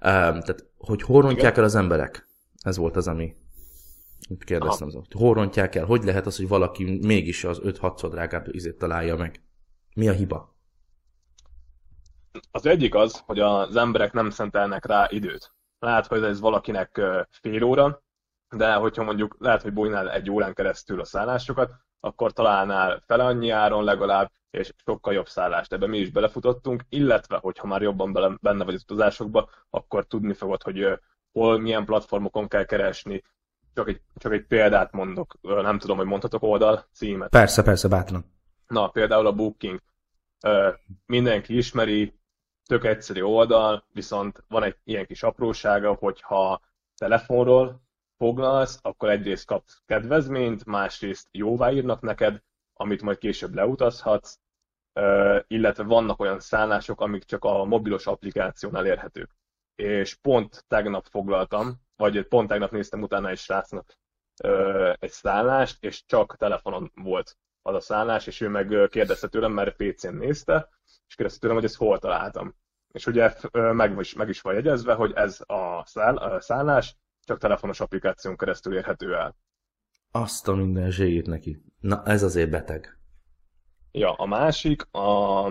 tehát, 0.00 0.66
hogy 0.78 1.02
hol 1.02 1.22
rontják 1.22 1.56
el 1.56 1.64
az 1.64 1.74
emberek? 1.74 2.28
Ez 2.62 2.76
volt 2.76 2.96
az, 2.96 3.08
ami 3.08 3.34
itt 4.28 4.44
kérdeztem. 4.44 4.88
Hogy 4.90 5.06
hol 5.12 5.34
rontják 5.34 5.74
el? 5.74 5.84
Hogy 5.84 6.04
lehet 6.04 6.26
az, 6.26 6.36
hogy 6.36 6.48
valaki 6.48 6.98
mégis 7.02 7.44
az 7.44 7.60
5-6-szor 7.64 8.08
drágább 8.10 8.54
izét 8.54 8.78
találja 8.78 9.16
meg? 9.16 9.40
Mi 9.94 10.08
a 10.08 10.12
hiba? 10.12 10.54
Az 12.50 12.66
egyik 12.66 12.94
az, 12.94 13.22
hogy 13.26 13.38
az 13.38 13.76
emberek 13.76 14.12
nem 14.12 14.30
szentelnek 14.30 14.86
rá 14.86 15.08
időt. 15.10 15.55
Lehet, 15.78 16.06
hogy 16.06 16.22
ez 16.22 16.40
valakinek 16.40 17.00
fél 17.30 17.62
óra, 17.62 18.02
de 18.56 18.74
hogyha 18.74 19.02
mondjuk 19.02 19.36
lehet, 19.38 19.62
hogy 19.62 19.72
bújnál 19.72 20.10
egy 20.10 20.30
órán 20.30 20.54
keresztül 20.54 21.00
a 21.00 21.04
szállásokat, 21.04 21.70
akkor 22.00 22.32
találnál 22.32 23.02
fele 23.06 23.24
annyi 23.24 23.50
áron 23.50 23.84
legalább, 23.84 24.30
és 24.50 24.72
sokkal 24.84 25.12
jobb 25.12 25.28
szállást. 25.28 25.72
Ebbe 25.72 25.86
mi 25.86 25.98
is 25.98 26.10
belefutottunk, 26.10 26.82
illetve, 26.88 27.36
hogyha 27.36 27.66
már 27.66 27.82
jobban 27.82 28.38
benne 28.40 28.64
vagy 28.64 28.74
az 28.74 28.82
utazásokba, 28.82 29.50
akkor 29.70 30.06
tudni 30.06 30.34
fogod, 30.34 30.62
hogy 30.62 30.98
hol, 31.32 31.58
milyen 31.58 31.84
platformokon 31.84 32.48
kell 32.48 32.64
keresni. 32.64 33.22
Csak 33.74 33.88
egy, 33.88 34.00
csak 34.16 34.32
egy 34.32 34.46
példát 34.46 34.92
mondok, 34.92 35.34
nem 35.40 35.78
tudom, 35.78 35.96
hogy 35.96 36.06
mondhatok 36.06 36.42
oldal 36.42 36.86
címet. 36.92 37.30
Persze, 37.30 37.62
persze, 37.62 37.88
bátran. 37.88 38.24
Na, 38.66 38.88
például 38.88 39.26
a 39.26 39.32
Booking. 39.32 39.80
Mindenki 41.06 41.56
ismeri, 41.56 42.18
tök 42.66 42.84
egyszerű 42.84 43.22
oldal, 43.22 43.84
viszont 43.92 44.44
van 44.48 44.62
egy 44.62 44.76
ilyen 44.84 45.06
kis 45.06 45.22
aprósága, 45.22 45.94
hogyha 45.94 46.60
telefonról 46.96 47.82
foglalsz, 48.16 48.78
akkor 48.82 49.10
egyrészt 49.10 49.46
kapsz 49.46 49.82
kedvezményt, 49.86 50.64
másrészt 50.64 51.28
jóváírnak 51.30 52.00
neked, 52.00 52.42
amit 52.74 53.02
majd 53.02 53.18
később 53.18 53.54
leutazhatsz, 53.54 54.38
illetve 55.46 55.82
vannak 55.82 56.20
olyan 56.20 56.40
szállások, 56.40 57.00
amik 57.00 57.24
csak 57.24 57.44
a 57.44 57.64
mobilos 57.64 58.06
applikációnál 58.06 58.86
érhetők. 58.86 59.30
És 59.74 60.14
pont 60.14 60.64
tegnap 60.68 61.06
foglaltam, 61.06 61.80
vagy 61.96 62.26
pont 62.26 62.48
tegnap 62.48 62.70
néztem 62.70 63.02
utána 63.02 63.28
egy 63.28 63.38
srácnak 63.38 63.94
egy 64.98 65.10
szállást, 65.10 65.84
és 65.84 66.04
csak 66.06 66.36
telefonon 66.36 66.92
volt 66.94 67.36
az 67.62 67.74
a 67.74 67.80
szállás, 67.80 68.26
és 68.26 68.40
ő 68.40 68.48
meg 68.48 68.88
kérdezte 68.90 69.28
tőlem, 69.28 69.52
mert 69.52 69.76
PC-n 69.76 70.14
nézte, 70.14 70.68
és 71.08 71.14
kérdezte 71.14 71.40
tőlem, 71.40 71.56
hogy 71.56 71.64
ezt 71.64 71.76
hol 71.76 71.98
találtam. 71.98 72.54
És 72.92 73.06
ugye 73.06 73.34
meg 73.52 73.98
is, 73.98 74.14
meg 74.14 74.28
is 74.28 74.40
van 74.40 74.54
jegyezve, 74.54 74.94
hogy 74.94 75.12
ez 75.12 75.40
a, 75.46 75.82
száll, 75.86 76.16
a 76.16 76.40
szállás 76.40 76.96
csak 77.24 77.38
telefonos 77.38 77.80
applikáción 77.80 78.36
keresztül 78.36 78.74
érhető 78.74 79.14
el. 79.14 79.36
Azt 80.10 80.48
a 80.48 80.54
mindenségét 80.54 81.26
neki. 81.26 81.62
Na, 81.80 82.02
ez 82.04 82.22
azért 82.22 82.50
beteg. 82.50 82.98
Ja, 83.92 84.12
a 84.12 84.26
másik, 84.26 84.82
a, 84.90 85.42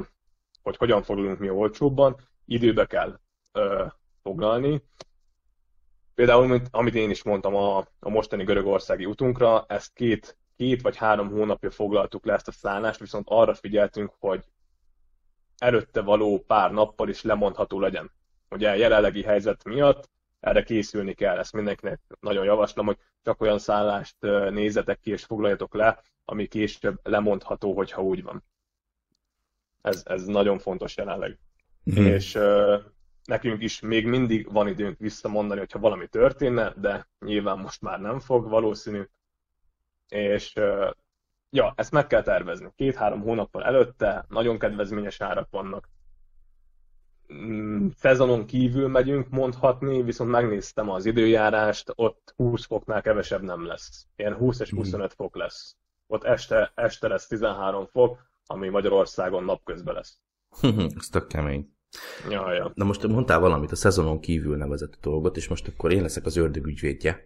hogy 0.61 0.77
hogyan 0.77 1.03
foglalunk 1.03 1.39
mi 1.39 1.49
olcsóbban, 1.49 2.15
időbe 2.45 2.85
kell 2.85 3.19
ö, 3.51 3.85
foglalni. 4.21 4.83
Például, 6.13 6.47
mint, 6.47 6.67
amit 6.71 6.95
én 6.95 7.09
is 7.09 7.23
mondtam 7.23 7.55
a, 7.55 7.77
a 7.99 8.09
mostani 8.09 8.43
görögországi 8.43 9.05
utunkra, 9.05 9.65
ezt 9.67 9.93
két, 9.93 10.37
két 10.55 10.81
vagy 10.81 10.95
három 10.95 11.29
hónapja 11.29 11.71
foglaltuk 11.71 12.25
le 12.25 12.33
ezt 12.33 12.47
a 12.47 12.51
szállást, 12.51 12.99
viszont 12.99 13.25
arra 13.29 13.53
figyeltünk, 13.53 14.13
hogy 14.19 14.45
előtte 15.57 16.01
való 16.01 16.43
pár 16.47 16.71
nappal 16.71 17.09
is 17.09 17.21
lemondható 17.21 17.79
legyen. 17.79 18.11
Ugye 18.49 18.77
jelenlegi 18.77 19.23
helyzet 19.23 19.63
miatt 19.63 20.09
erre 20.39 20.63
készülni 20.63 21.13
kell, 21.13 21.37
ezt 21.37 21.53
mindenkinek 21.53 21.99
nagyon 22.19 22.45
javaslom, 22.45 22.85
hogy 22.85 22.97
csak 23.23 23.41
olyan 23.41 23.59
szállást 23.59 24.15
nézzetek 24.49 24.99
ki 24.99 25.11
és 25.11 25.23
foglaljatok 25.23 25.73
le, 25.73 26.01
ami 26.25 26.47
később 26.47 26.99
lemondható, 27.03 27.73
hogyha 27.73 28.01
úgy 28.01 28.23
van. 28.23 28.43
Ez, 29.81 30.01
ez 30.05 30.25
nagyon 30.25 30.59
fontos 30.59 30.97
jelenleg. 30.97 31.39
Hmm. 31.83 32.05
És 32.05 32.35
uh, 32.35 32.81
nekünk 33.25 33.61
is 33.61 33.79
még 33.79 34.05
mindig 34.05 34.51
van 34.51 34.67
időnk 34.67 34.99
visszamondani, 34.99 35.59
hogyha 35.59 35.79
valami 35.79 36.07
történne, 36.07 36.73
de 36.77 37.07
nyilván 37.19 37.57
most 37.57 37.81
már 37.81 37.99
nem 37.99 38.19
fog 38.19 38.49
valószínű. 38.49 39.07
És 40.07 40.53
uh, 40.55 40.89
ja, 41.55 41.73
ezt 41.75 41.91
meg 41.91 42.07
kell 42.07 42.21
tervezni. 42.21 42.71
Két-három 42.75 43.21
hónappal 43.21 43.63
előtte 43.63 44.25
nagyon 44.29 44.59
kedvezményes 44.59 45.21
árak 45.21 45.47
vannak. 45.51 45.89
Mm, 47.33 47.87
szezonon 47.95 48.45
kívül 48.45 48.87
megyünk 48.87 49.29
mondhatni, 49.29 50.03
viszont 50.03 50.29
megnéztem 50.29 50.89
az 50.89 51.05
időjárást, 51.05 51.91
ott 51.95 52.33
20 52.35 52.65
foknál 52.65 53.01
kevesebb 53.01 53.41
nem 53.41 53.65
lesz. 53.65 54.07
Ilyen 54.15 54.33
20 54.33 54.59
és 54.59 54.69
25 54.69 55.13
fok 55.13 55.35
lesz. 55.35 55.75
Ott 56.07 56.23
este, 56.23 56.71
este 56.75 57.07
lesz 57.07 57.27
13 57.27 57.85
fok, 57.85 58.29
ami 58.45 58.69
Magyarországon 58.69 59.43
napközben 59.43 59.93
lesz. 59.93 60.19
Ez 60.97 61.07
tök 61.11 61.27
kemény. 61.27 61.73
Ja, 62.29 62.53
ja. 62.53 62.71
Na 62.73 62.85
most 62.85 63.07
mondtál 63.07 63.39
valamit, 63.39 63.71
a 63.71 63.75
szezonon 63.75 64.19
kívül 64.19 64.57
nevezett 64.57 64.97
dolgot, 65.01 65.37
és 65.37 65.47
most 65.47 65.67
akkor 65.67 65.91
én 65.91 66.01
leszek 66.01 66.25
az 66.25 66.35
ördög 66.35 66.67
ügyvédje. 66.67 67.19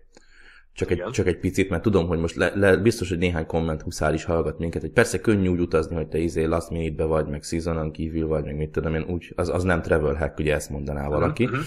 Csak 0.79 0.91
egy, 0.91 1.03
csak 1.11 1.27
egy 1.27 1.39
picit, 1.39 1.69
mert 1.69 1.81
tudom, 1.81 2.07
hogy 2.07 2.19
most 2.19 2.35
le, 2.35 2.51
le, 2.55 2.77
biztos, 2.77 3.09
hogy 3.09 3.17
néhány 3.17 3.45
komment 3.45 3.81
huszár 3.81 4.13
is 4.13 4.23
hallgat 4.23 4.59
minket, 4.59 4.81
hogy 4.81 4.91
persze 4.91 5.19
könnyű 5.19 5.47
úgy 5.47 5.59
utazni, 5.59 5.95
hogy 5.95 6.07
te 6.07 6.17
izé 6.17 6.43
last 6.43 6.69
minute 6.69 7.03
vagy, 7.03 7.27
meg 7.27 7.43
seasonon 7.43 7.91
kívül 7.91 8.27
vagy, 8.27 8.43
meg 8.43 8.55
mit 8.55 8.69
tudom 8.69 8.95
én, 8.95 9.05
úgy, 9.09 9.33
az, 9.35 9.49
az 9.49 9.63
nem 9.63 9.81
travel 9.81 10.13
hack, 10.13 10.39
ugye 10.39 10.53
ezt 10.53 10.69
mondaná 10.69 11.01
mhm, 11.01 11.11
valaki. 11.11 11.43
Uh-huh. 11.43 11.59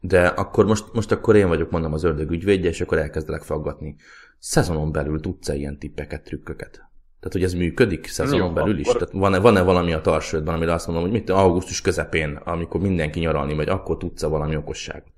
De 0.00 0.26
akkor 0.26 0.66
most, 0.66 0.84
most 0.92 1.12
akkor 1.12 1.36
én 1.36 1.48
vagyok, 1.48 1.70
mondom, 1.70 1.92
az 1.92 2.04
ördög 2.04 2.30
ügyvédje, 2.30 2.68
és 2.68 2.80
akkor 2.80 2.98
elkezdelek 2.98 3.42
faggatni. 3.42 3.96
Szezonon 4.38 4.92
belül 4.92 5.20
tudsz-e 5.20 5.54
ilyen 5.54 5.78
tippeket, 5.78 6.24
trükköket? 6.24 6.72
Tehát, 7.20 7.32
hogy 7.32 7.42
ez 7.42 7.54
működik 7.54 8.06
szezonon 8.06 8.46
Jó, 8.46 8.52
belül 8.52 8.78
is? 8.78 8.86
Tehát 8.86 9.10
van-e, 9.12 9.38
van-e 9.38 9.62
valami 9.62 9.92
a 9.92 10.00
tarsődben, 10.00 10.54
amire 10.54 10.72
azt 10.72 10.86
mondom, 10.86 11.04
hogy 11.04 11.12
mit 11.12 11.30
augusztus 11.30 11.80
közepén, 11.80 12.40
amikor 12.44 12.80
mindenki 12.80 13.20
nyaralni 13.20 13.54
megy, 13.54 13.68
akkor 13.68 13.96
tudsz-e 13.96 14.26
valami 14.26 14.56
okosságot? 14.56 15.15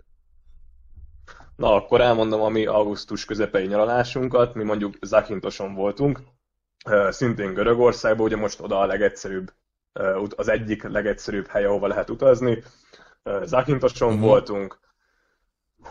Na, 1.59 1.75
akkor 1.75 2.01
elmondom 2.01 2.41
a 2.41 2.49
mi 2.49 2.67
augusztus 2.67 3.25
közepei 3.25 3.67
nyaralásunkat. 3.67 4.55
Mi 4.55 4.65
mondjuk 4.65 4.95
Zakintoson 5.01 5.75
voltunk, 5.75 6.21
szintén 7.09 7.55
Görögországban, 7.55 8.27
ugye 8.27 8.37
most 8.37 8.61
oda 8.61 8.81
a 8.81 8.87
legegyszerűbb, 8.87 9.53
az 10.37 10.49
egyik 10.49 10.83
legegyszerűbb 10.83 11.47
hely, 11.47 11.65
ahova 11.65 11.87
lehet 11.87 12.11
utazni. 12.11 12.63
Zakintoson 13.43 14.09
uh-huh. 14.09 14.25
voltunk, 14.25 14.81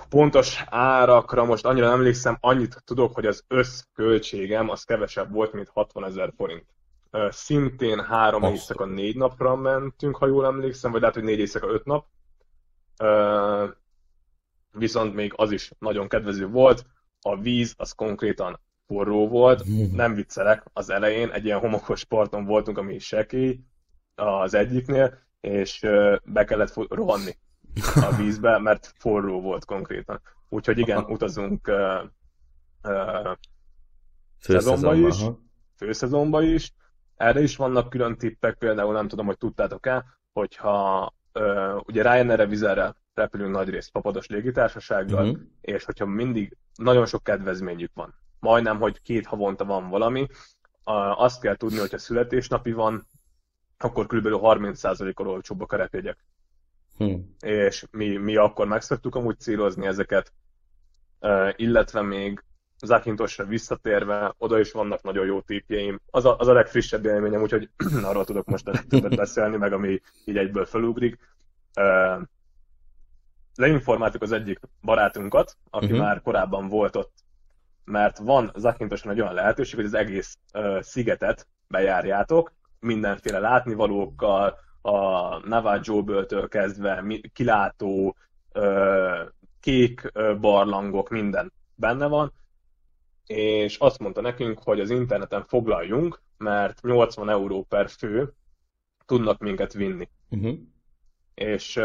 pontos 0.10 0.64
árakra 0.70 1.46
most 1.46 1.66
annyira 1.66 1.86
nem 1.86 1.96
emlékszem, 1.96 2.38
annyit 2.40 2.82
tudok, 2.86 3.14
hogy 3.14 3.26
az 3.26 3.44
összköltségem 3.48 4.70
az 4.70 4.84
kevesebb 4.84 5.32
volt, 5.32 5.54
mint 5.54 5.70
60 5.70 6.06
ezer 6.06 6.34
forint. 6.38 6.66
Szintén 7.30 8.04
három 8.04 8.44
Azt. 8.44 8.54
éjszaka 8.54 8.86
négy 8.86 9.16
napra 9.16 9.56
mentünk, 9.56 10.18
ha 10.18 10.28
jól 10.28 10.46
emlékszem, 10.46 10.92
vagy 10.92 11.00
lehet, 11.00 11.16
hogy 11.16 11.26
négy 11.26 11.40
éjszaka 11.40 11.68
öt 11.68 11.86
nap 11.86 12.06
viszont 14.78 15.14
még 15.14 15.34
az 15.36 15.52
is 15.52 15.72
nagyon 15.80 16.08
kedvező 16.08 16.48
volt. 16.48 16.86
A 17.22 17.40
víz 17.40 17.74
az 17.78 17.92
konkrétan 17.92 18.60
forró 18.88 19.28
volt, 19.28 19.64
nem 19.92 20.14
viccelek, 20.14 20.64
az 20.74 20.90
elején 20.90 21.30
egy 21.30 21.46
ilyen 21.46 21.60
homokos 21.60 22.04
parton 22.04 22.46
voltunk, 22.46 22.78
ami 22.78 23.00
sekély 23.00 23.60
az 24.16 24.54
egyiknél, 24.54 25.18
és 25.40 25.80
be 26.24 26.44
kellett 26.46 26.74
rohanni 26.90 27.38
a 27.96 28.16
vízbe, 28.16 28.60
mert 28.60 28.94
forró 28.98 29.42
volt 29.42 29.66
konkrétan. 29.66 30.22
Úgyhogy 30.50 30.78
igen, 30.78 31.04
utazunk 31.04 31.68
uh, 31.68 32.04
uh, 32.84 33.32
szezonba 34.40 34.96
is, 34.96 35.16
főszezonba 35.76 36.42
is. 36.42 36.74
Erre 37.16 37.42
is 37.42 37.56
vannak 37.56 37.90
külön 37.90 38.18
tippek, 38.18 38.58
például 38.58 38.94
nem 38.94 39.08
tudom, 39.08 39.26
hogy 39.26 39.38
tudtátok-e, 39.38 40.06
hogyha 40.34 41.14
uh, 41.34 41.80
ugye 41.86 42.02
Ryanair-re, 42.02 42.46
Vizerrel 42.46 42.96
repülünk 43.18 43.52
nagy 43.52 43.70
részt 43.70 43.92
papados 43.92 44.28
légitársasággal, 44.28 45.30
uh-huh. 45.30 45.46
és 45.62 45.84
hogyha 45.84 46.06
mindig 46.06 46.58
nagyon 46.76 47.06
sok 47.06 47.24
kedvezményük 47.24 47.92
van, 47.94 48.16
majdnem, 48.40 48.80
hogy 48.80 49.02
két 49.02 49.26
havonta 49.26 49.66
van 49.66 49.90
valami, 49.90 50.28
azt 51.16 51.42
kell 51.42 51.56
tudni, 51.56 51.78
hogyha 51.78 51.98
születésnapi 51.98 52.72
van, 52.72 53.08
akkor 53.78 54.06
kb. 54.06 54.28
30%-kal 54.28 55.28
olcsóbbak 55.28 55.72
a 55.72 55.76
repjegyek. 55.76 56.18
Hmm. 56.98 57.36
És 57.40 57.86
mi, 57.92 58.18
mi 58.18 58.36
akkor 58.36 58.68
megszoktuk 58.68 59.16
amúgy 59.16 59.40
célozni 59.40 59.86
ezeket, 59.86 60.34
illetve 61.56 62.02
még 62.02 62.44
Zakintosra 62.82 63.46
visszatérve, 63.46 64.34
oda 64.38 64.60
is 64.60 64.72
vannak 64.72 65.04
nagyon 65.04 65.26
jó 65.26 65.42
típjeim. 65.42 66.00
Az 66.12 66.26
a, 66.26 66.38
az 66.38 66.48
a 66.48 66.54
legfrissebb 66.54 67.06
élményem, 67.06 67.42
úgyhogy 67.42 67.70
arról 68.04 68.26
tudok 68.26 68.46
most 68.46 68.68
a 68.68 68.72
legtöbbet 68.72 69.16
beszélni, 69.26 69.58
meg 69.58 69.74
ami 69.74 70.02
így 70.26 70.38
egyből 70.38 70.66
felugrik 70.66 71.18
leinformáltuk 73.58 74.22
az 74.22 74.32
egyik 74.32 74.60
barátunkat, 74.82 75.58
aki 75.70 75.86
uh-huh. 75.86 76.00
már 76.00 76.22
korábban 76.22 76.68
volt 76.68 76.96
ott, 76.96 77.14
mert 77.84 78.18
van 78.18 78.52
Zakintosan 78.56 79.12
egy 79.12 79.22
olyan 79.22 79.34
lehetőség, 79.34 79.76
hogy 79.76 79.86
az 79.86 79.94
egész 79.94 80.38
uh, 80.54 80.82
szigetet 80.82 81.48
bejárjátok, 81.68 82.54
mindenféle 82.80 83.40
látnivalókkal, 83.40 84.58
a 84.82 85.38
Navajo-ből 85.48 86.48
kezdve 86.48 87.04
kilátó, 87.34 88.16
uh, 88.54 89.20
kék 89.60 90.12
uh, 90.14 90.40
barlangok, 90.40 91.10
minden 91.10 91.54
benne 91.76 92.08
van, 92.08 92.34
és 93.26 93.78
azt 93.78 94.00
mondta 94.00 94.22
nekünk, 94.22 94.60
hogy 94.64 94.80
az 94.80 94.90
interneten 94.90 95.46
foglaljunk, 95.48 96.22
mert 96.38 96.82
80 96.82 97.30
euró 97.30 97.64
per 97.64 97.90
fő 97.90 98.34
tudnak 99.06 99.40
minket 99.40 99.74
vinni. 99.74 100.10
Uh-huh. 100.30 100.58
És 101.34 101.80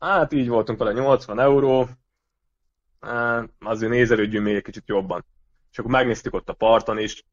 Hát 0.00 0.32
így 0.32 0.48
voltunk 0.48 0.78
vele 0.78 0.92
80 0.92 1.40
euró, 1.40 1.88
azért 3.58 3.92
nézelődjünk 3.92 4.44
még 4.44 4.54
egy 4.54 4.62
kicsit 4.62 4.86
jobban. 4.86 5.24
És 5.70 5.78
akkor 5.78 5.90
megnéztük 5.90 6.34
ott 6.34 6.48
a 6.48 6.52
parton 6.52 6.98
is, 6.98 7.24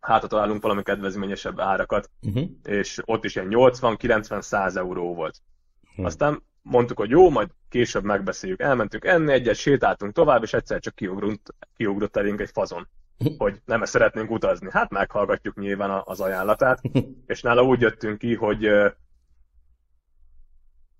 hát 0.00 0.28
találunk 0.28 0.62
valami 0.62 0.82
kedvezményesebb 0.82 1.60
árakat, 1.60 2.10
uh-huh. 2.22 2.48
és 2.62 3.00
ott 3.04 3.24
is 3.24 3.36
ilyen 3.36 3.48
80-90-100 3.50 4.76
euró 4.76 5.14
volt. 5.14 5.36
Uh-huh. 5.90 6.06
Aztán 6.06 6.42
mondtuk, 6.62 6.98
hogy 6.98 7.10
jó, 7.10 7.30
majd 7.30 7.48
később 7.68 8.04
megbeszéljük. 8.04 8.60
Elmentünk 8.60 9.04
enni 9.04 9.32
egyet, 9.32 9.54
sétáltunk 9.54 10.12
tovább, 10.12 10.42
és 10.42 10.52
egyszer 10.52 10.80
csak 10.80 10.94
kiugrott, 10.94 11.54
kiugrott 11.76 12.16
elénk 12.16 12.40
egy 12.40 12.50
fazon, 12.52 12.88
hogy 13.38 13.60
nem 13.64 13.84
szeretnénk 13.84 14.30
utazni. 14.30 14.68
Hát 14.70 14.90
meghallgatjuk 14.90 15.56
nyilván 15.56 16.02
az 16.04 16.20
ajánlatát, 16.20 16.80
és 17.26 17.42
nála 17.42 17.62
úgy 17.62 17.80
jöttünk 17.80 18.18
ki, 18.18 18.34
hogy 18.34 18.68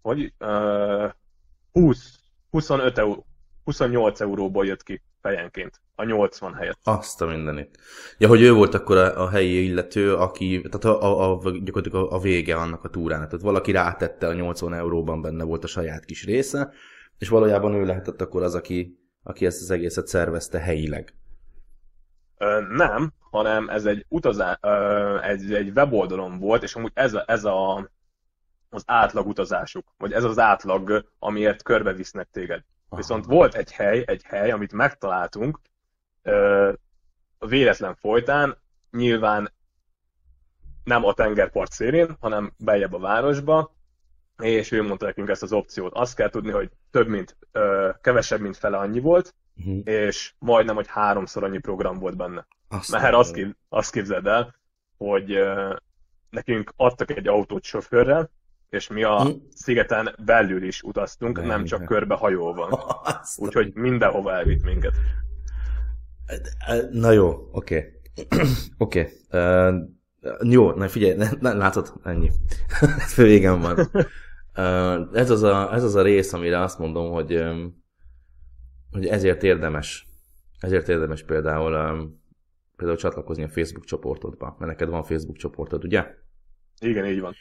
hogy 0.02 0.32
uh, 0.38 1.10
20, 1.72 2.18
25 2.50 2.98
euró, 2.98 3.26
28 3.64 4.20
euróból 4.20 4.66
jött 4.66 4.82
ki 4.82 5.02
fejenként, 5.22 5.80
a 5.94 6.04
80 6.04 6.54
helyet. 6.54 6.78
Azt 6.82 7.22
a 7.22 7.26
mindenit. 7.26 7.78
Ja, 8.18 8.28
hogy 8.28 8.42
ő 8.42 8.52
volt 8.52 8.74
akkor 8.74 8.96
a, 8.96 9.22
a 9.22 9.28
helyi 9.28 9.64
illető, 9.64 10.14
aki, 10.14 10.60
tehát 10.70 10.84
a, 10.84 11.02
a, 11.02 11.32
a, 11.32 11.50
gyakorlatilag 11.62 12.12
a, 12.12 12.14
a 12.14 12.18
vége 12.18 12.56
annak 12.56 12.84
a 12.84 12.88
túrának. 12.88 13.28
Tehát 13.28 13.44
valaki 13.44 13.72
rátette 13.72 14.26
a 14.26 14.32
80 14.32 14.74
euróban 14.74 15.22
benne 15.22 15.44
volt 15.44 15.64
a 15.64 15.66
saját 15.66 16.04
kis 16.04 16.24
része, 16.24 16.72
és 17.18 17.28
valójában 17.28 17.74
ő 17.74 17.84
lehetett 17.84 18.20
akkor 18.20 18.42
az, 18.42 18.54
aki, 18.54 18.98
aki 19.22 19.46
ezt 19.46 19.62
az 19.62 19.70
egészet 19.70 20.06
szervezte 20.06 20.58
helyileg. 20.58 21.14
Ö, 22.38 22.60
nem, 22.76 23.12
hanem 23.30 23.68
ez 23.68 23.84
egy 23.84 24.06
utazás, 24.08 24.58
egy, 25.22 25.54
egy 25.54 25.70
weboldalon 25.74 26.38
volt, 26.38 26.62
és 26.62 26.74
amúgy 26.74 26.90
ez 26.94 27.14
a, 27.14 27.24
ez 27.26 27.44
a 27.44 27.90
az 28.70 28.82
átlag 28.86 29.26
utazásuk, 29.26 29.92
vagy 29.98 30.12
ez 30.12 30.24
az 30.24 30.38
átlag, 30.38 31.10
amiért 31.18 31.62
körbevisznek 31.62 32.28
téged. 32.32 32.64
Aha. 32.88 32.96
Viszont 32.96 33.24
volt 33.24 33.54
egy 33.54 33.72
hely, 33.72 34.02
egy 34.06 34.22
hely, 34.22 34.50
amit 34.50 34.72
megtaláltunk, 34.72 35.60
a 37.38 37.46
véletlen 37.46 37.94
folytán, 37.94 38.58
nyilván 38.90 39.52
nem 40.84 41.04
a 41.04 41.12
tengerpart 41.14 41.72
szélén, 41.72 42.16
hanem 42.20 42.52
beljebb 42.58 42.92
a 42.92 42.98
városba, 42.98 43.74
és 44.42 44.72
ő 44.72 44.82
mondta 44.82 45.06
nekünk 45.06 45.28
ezt 45.28 45.42
az 45.42 45.52
opciót. 45.52 45.94
Azt 45.94 46.14
kell 46.14 46.28
tudni, 46.28 46.50
hogy 46.50 46.70
több 46.90 47.08
mint, 47.08 47.36
ö, 47.52 47.90
kevesebb, 48.00 48.40
mint 48.40 48.56
fele 48.56 48.76
annyi 48.76 49.00
volt, 49.00 49.34
uh-huh. 49.56 49.80
és 49.84 50.34
majdnem, 50.38 50.74
hogy 50.74 50.86
háromszor 50.88 51.44
annyi 51.44 51.58
program 51.58 51.98
volt 51.98 52.16
benne. 52.16 52.46
Azt 52.68 52.90
Mert 52.90 53.14
azt, 53.14 53.32
kép, 53.32 53.56
azt 53.68 53.92
képzeld 53.92 54.26
el, 54.26 54.54
hogy 54.96 55.32
ö, 55.32 55.74
nekünk 56.30 56.72
adtak 56.76 57.10
egy 57.10 57.28
autót 57.28 57.62
sofőrrel, 57.62 58.30
és 58.70 58.88
mi 58.88 59.02
a 59.02 59.22
Hm. 59.22 59.30
szigeten 59.54 60.14
belül 60.24 60.62
is 60.62 60.82
utaztunk, 60.82 61.38
De 61.38 61.46
nem 61.46 61.64
csak 61.64 61.84
körbe 61.84 62.14
hajóval. 62.14 62.80
Úgyhogy 63.36 63.74
mindenhova 63.74 64.32
elvitt 64.32 64.62
minket. 64.62 64.92
Na 66.90 67.10
jó, 67.10 67.48
oké. 67.52 68.00
Oké. 68.78 69.08
Ö, 69.30 69.76
Jó, 70.42 70.70
na 70.72 70.88
figyelj, 70.88 71.14
ne, 71.16 71.28
ne, 71.40 71.52
látod, 71.52 71.92
ennyi. 72.04 72.30
Végem 73.16 73.60
van. 73.60 73.78
Ö, 74.54 75.02
ez, 75.12 75.30
az 75.30 75.42
a, 75.42 75.74
ez 75.74 75.84
az 75.84 75.94
a 75.94 76.02
rész, 76.02 76.32
amire 76.32 76.60
azt 76.60 76.78
mondom, 76.78 77.10
hogy, 77.10 77.44
hogy 78.90 79.06
ezért 79.06 79.42
érdemes. 79.42 80.06
Ezért 80.60 80.88
érdemes 80.88 81.22
például, 81.24 81.70
például 82.76 82.98
csatlakozni 82.98 83.42
a 83.42 83.48
Facebook 83.48 83.84
csoportodba. 83.84 84.56
Mert 84.58 84.70
neked 84.70 84.88
van 84.88 85.04
Facebook 85.04 85.36
csoportod, 85.36 85.84
ugye? 85.84 86.14
Igen, 86.80 87.06
így 87.06 87.20
van. 87.20 87.34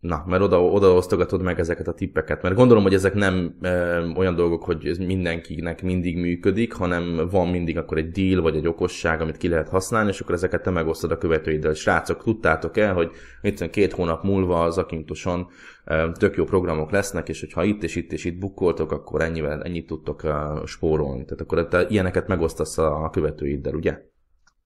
Na, 0.00 0.24
mert 0.26 0.42
oda, 0.42 0.64
oda 0.64 0.92
osztogatod 0.92 1.42
meg 1.42 1.58
ezeket 1.58 1.88
a 1.88 1.92
tippeket, 1.92 2.42
mert 2.42 2.54
gondolom, 2.54 2.82
hogy 2.82 2.94
ezek 2.94 3.14
nem 3.14 3.56
ö, 3.60 4.06
olyan 4.16 4.34
dolgok, 4.34 4.64
hogy 4.64 4.86
ez 4.86 4.98
mindenkinek 4.98 5.82
mindig 5.82 6.16
működik, 6.16 6.72
hanem 6.72 7.28
van 7.30 7.48
mindig 7.48 7.78
akkor 7.78 7.96
egy 7.96 8.10
deal, 8.10 8.42
vagy 8.42 8.56
egy 8.56 8.66
okosság, 8.66 9.20
amit 9.20 9.36
ki 9.36 9.48
lehet 9.48 9.68
használni, 9.68 10.08
és 10.08 10.20
akkor 10.20 10.34
ezeket 10.34 10.62
te 10.62 10.70
megosztod 10.70 11.10
a 11.10 11.18
követőiddel. 11.18 11.74
Srácok, 11.74 12.22
tudtátok 12.22 12.76
el, 12.76 12.94
hogy 12.94 13.10
itt 13.42 13.70
két 13.70 13.92
hónap 13.92 14.22
múlva 14.22 14.62
az 14.62 14.78
Akintoson 14.78 15.46
ö, 15.84 16.10
tök 16.18 16.36
jó 16.36 16.44
programok 16.44 16.90
lesznek, 16.90 17.28
és 17.28 17.40
hogyha 17.40 17.64
itt 17.64 17.82
és 17.82 17.96
itt 17.96 18.12
és 18.12 18.24
itt 18.24 18.38
bukkoltok, 18.38 18.92
akkor 18.92 19.22
ennyivel, 19.22 19.62
ennyit 19.62 19.86
tudtok 19.86 20.22
ö, 20.22 20.62
spórolni. 20.64 21.24
Tehát 21.24 21.40
akkor 21.40 21.68
te 21.68 21.86
ilyeneket 21.88 22.28
megosztasz 22.28 22.78
a 22.78 23.10
követőiddel, 23.12 23.74
ugye? 23.74 23.98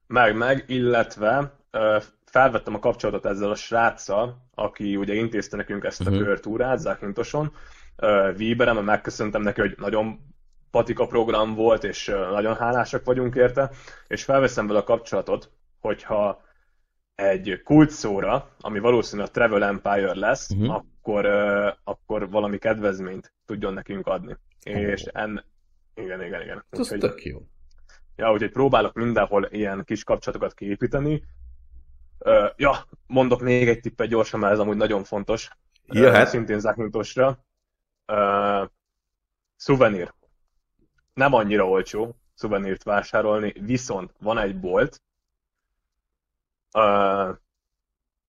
Meg, 0.07 0.37
meg, 0.37 0.65
illetve 0.67 1.59
felvettem 2.33 2.75
a 2.75 2.79
kapcsolatot 2.79 3.27
ezzel 3.27 3.51
a 3.51 3.55
sráccal, 3.55 4.49
aki 4.55 4.97
ugye 4.97 5.15
intézte 5.15 5.57
nekünk 5.57 5.85
ezt 5.85 6.07
a 6.07 6.11
Mhm. 6.11 6.23
körtúrát 6.23 6.79
Zákintoson, 6.79 7.53
Víberem, 8.37 8.75
mert 8.75 8.87
megköszöntem 8.87 9.43
neki, 9.43 9.61
hogy 9.61 9.75
nagyon 9.79 10.19
patika 10.71 11.07
program 11.07 11.55
volt, 11.55 11.85
és 11.85 12.07
nagyon 12.31 12.57
hálásak 12.57 13.05
vagyunk 13.05 13.35
érte, 13.35 13.71
és 14.09 14.25
felveszem 14.25 14.67
vele 14.67 14.79
a 14.79 14.83
kapcsolatot, 14.85 15.51
hogyha 15.81 16.43
egy 17.15 17.61
kulcsszóra, 17.65 18.49
ami 18.61 18.79
valószínűleg 18.79 19.29
a 19.29 19.33
Travel 19.33 19.65
Empire 19.65 20.15
lesz, 20.15 20.53
Mhm. 20.55 20.69
akkor, 20.71 21.27
akkor 21.85 22.31
valami 22.31 22.59
kedvezményt 22.59 23.33
tudjon 23.47 23.73
nekünk 23.75 24.07
adni. 24.07 24.37
És 24.63 25.03
en... 25.03 25.45
Igen, 25.95 26.23
igen, 26.23 26.43
igen. 26.43 26.65
Ez 26.71 26.89
tök 26.99 27.23
jó. 27.25 27.39
Ja, 28.17 28.33
úgyhogy 28.33 28.51
próbálok 28.53 28.95
mindenhol 28.95 29.49
ilyen 29.51 29.85
kis 29.85 30.05
kapcsolatokat 30.05 30.55
kiépíteni. 30.55 31.23
Ö, 32.25 32.49
ja, 32.57 32.85
mondok 33.07 33.41
még 33.41 33.69
egy 33.69 33.81
tippet 33.81 34.09
gyorsan, 34.09 34.41
mert 34.41 34.53
ez 34.53 34.59
amúgy 34.59 34.77
nagyon 34.77 35.05
fontos. 35.05 35.51
Jöhet. 35.87 36.29
Szintén 36.29 36.61
Zakintosra. 36.61 37.45
Uh, 38.07 38.69
szuvenír. 39.57 40.15
Nem 41.15 41.33
annyira 41.33 41.69
olcsó 41.69 42.17
szuvenírt 42.35 42.83
vásárolni, 42.83 43.53
viszont 43.61 44.13
van 44.19 44.39
egy 44.39 44.61
bolt, 44.61 45.03
uh, 46.75 47.37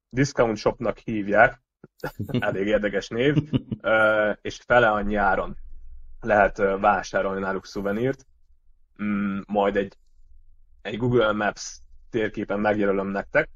Discount 0.10 0.58
Shopnak 0.58 0.98
hívják, 0.98 1.62
elég 2.40 2.68
érdekes 2.68 3.08
név, 3.08 3.36
uh, 3.82 4.38
és 4.42 4.62
fele 4.66 4.92
annyi 4.92 5.16
áron 5.16 5.58
lehet 6.20 6.58
vásárolni 6.58 7.40
náluk 7.40 7.66
szuvenírt. 7.66 8.26
Mm, 9.04 9.40
majd 9.48 9.76
egy, 9.76 9.98
egy 10.82 10.98
Google 10.98 11.32
Maps 11.32 11.80
térképen 12.10 12.60
megjelölöm 12.60 13.08
nektek, 13.08 13.50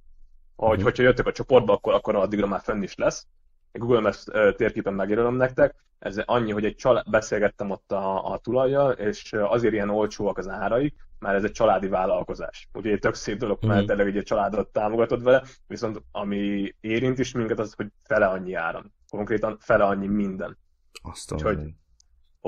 hogy 0.58 0.76
Mhm. 0.76 0.84
hogyha 0.84 1.04
jöttök 1.04 1.28
a 1.28 1.32
csoportba, 1.32 1.74
akkor, 1.74 1.94
akkor 1.94 2.16
addigra 2.16 2.48
már 2.48 2.62
fenn 2.62 2.82
is 2.82 2.96
lesz. 2.96 3.28
Egy 3.72 3.82
Google 3.82 4.00
Maps 4.00 4.24
térképen 4.56 4.94
megjelölöm 4.94 5.36
nektek. 5.36 5.76
Ez 6.00 6.18
annyi, 6.26 6.52
hogy 6.52 6.66
egy 6.66 6.76
csal- 6.76 7.10
beszélgettem 7.10 7.70
ott 7.70 7.92
a, 7.92 8.32
a 8.32 8.38
tulajjal, 8.38 8.92
és 8.92 9.34
azért 9.34 9.74
ilyen 9.74 9.90
olcsóak 9.90 10.38
az 10.38 10.48
áraik, 10.48 10.96
mert 11.20 11.36
ez 11.36 11.44
egy 11.44 11.52
családi 11.52 11.88
vállalkozás. 11.88 12.70
Ugye 12.74 12.92
egy 12.92 13.00
tök 13.00 13.14
szép 13.14 13.38
dolog, 13.38 13.66
mert 13.66 13.80
Mhm. 13.80 13.88
tényleg 13.96 14.16
egy 14.18 14.24
családot 14.24 14.68
támogatod 14.70 15.24
vele, 15.24 15.44
viszont 15.68 16.02
ami 16.12 16.74
érint 16.80 17.20
is 17.20 17.32
minket, 17.34 17.60
az, 17.60 17.74
hogy 17.76 17.88
fele 18.04 18.26
annyi 18.28 18.54
áron. 18.54 18.94
Konkrétan 19.10 19.58
fele 19.60 19.84
annyi 19.84 20.08
minden. 20.08 20.58
Azt 21.02 21.32
Úgyhogy- 21.34 21.74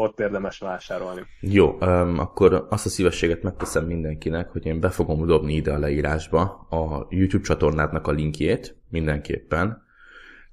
Ott 0.01 0.19
érdemes 0.19 0.59
vásárolni. 0.59 1.21
Jó, 1.39 1.77
um, 1.81 2.19
akkor 2.19 2.67
azt 2.69 2.85
a 2.85 2.89
szívességet 2.89 3.43
megteszem 3.43 3.85
mindenkinek, 3.85 4.49
hogy 4.49 4.65
én 4.65 4.79
be 4.79 4.89
fogom 4.89 5.25
dobni 5.25 5.53
ide 5.53 5.73
a 5.73 5.77
leírásba 5.77 6.41
a 6.69 7.07
YouTube 7.09 7.43
csatornádnak 7.43 8.07
a 8.07 8.12
linkjét, 8.12 8.75
mindenképpen. 8.89 9.81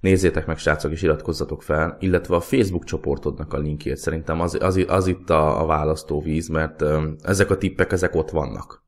Nézzétek 0.01 0.47
meg, 0.47 0.59
srácok, 0.59 0.93
és 0.93 1.03
iratkozzatok 1.03 1.63
fel, 1.63 1.97
illetve 2.01 2.35
a 2.35 2.41
Facebook 2.41 2.85
csoportodnak 2.85 3.53
a 3.53 3.59
linkjét. 3.59 3.97
Szerintem 3.97 4.41
az, 4.41 4.59
az, 4.61 4.85
az 4.89 5.07
itt 5.07 5.31
a, 5.31 5.63
a 5.63 5.67
választóvíz, 5.67 6.49
mert 6.49 6.83
um, 6.83 7.17
ezek 7.23 7.51
a 7.51 7.57
tippek, 7.57 7.93
ezek 7.93 8.15
ott 8.15 8.31
vannak. 8.31 8.85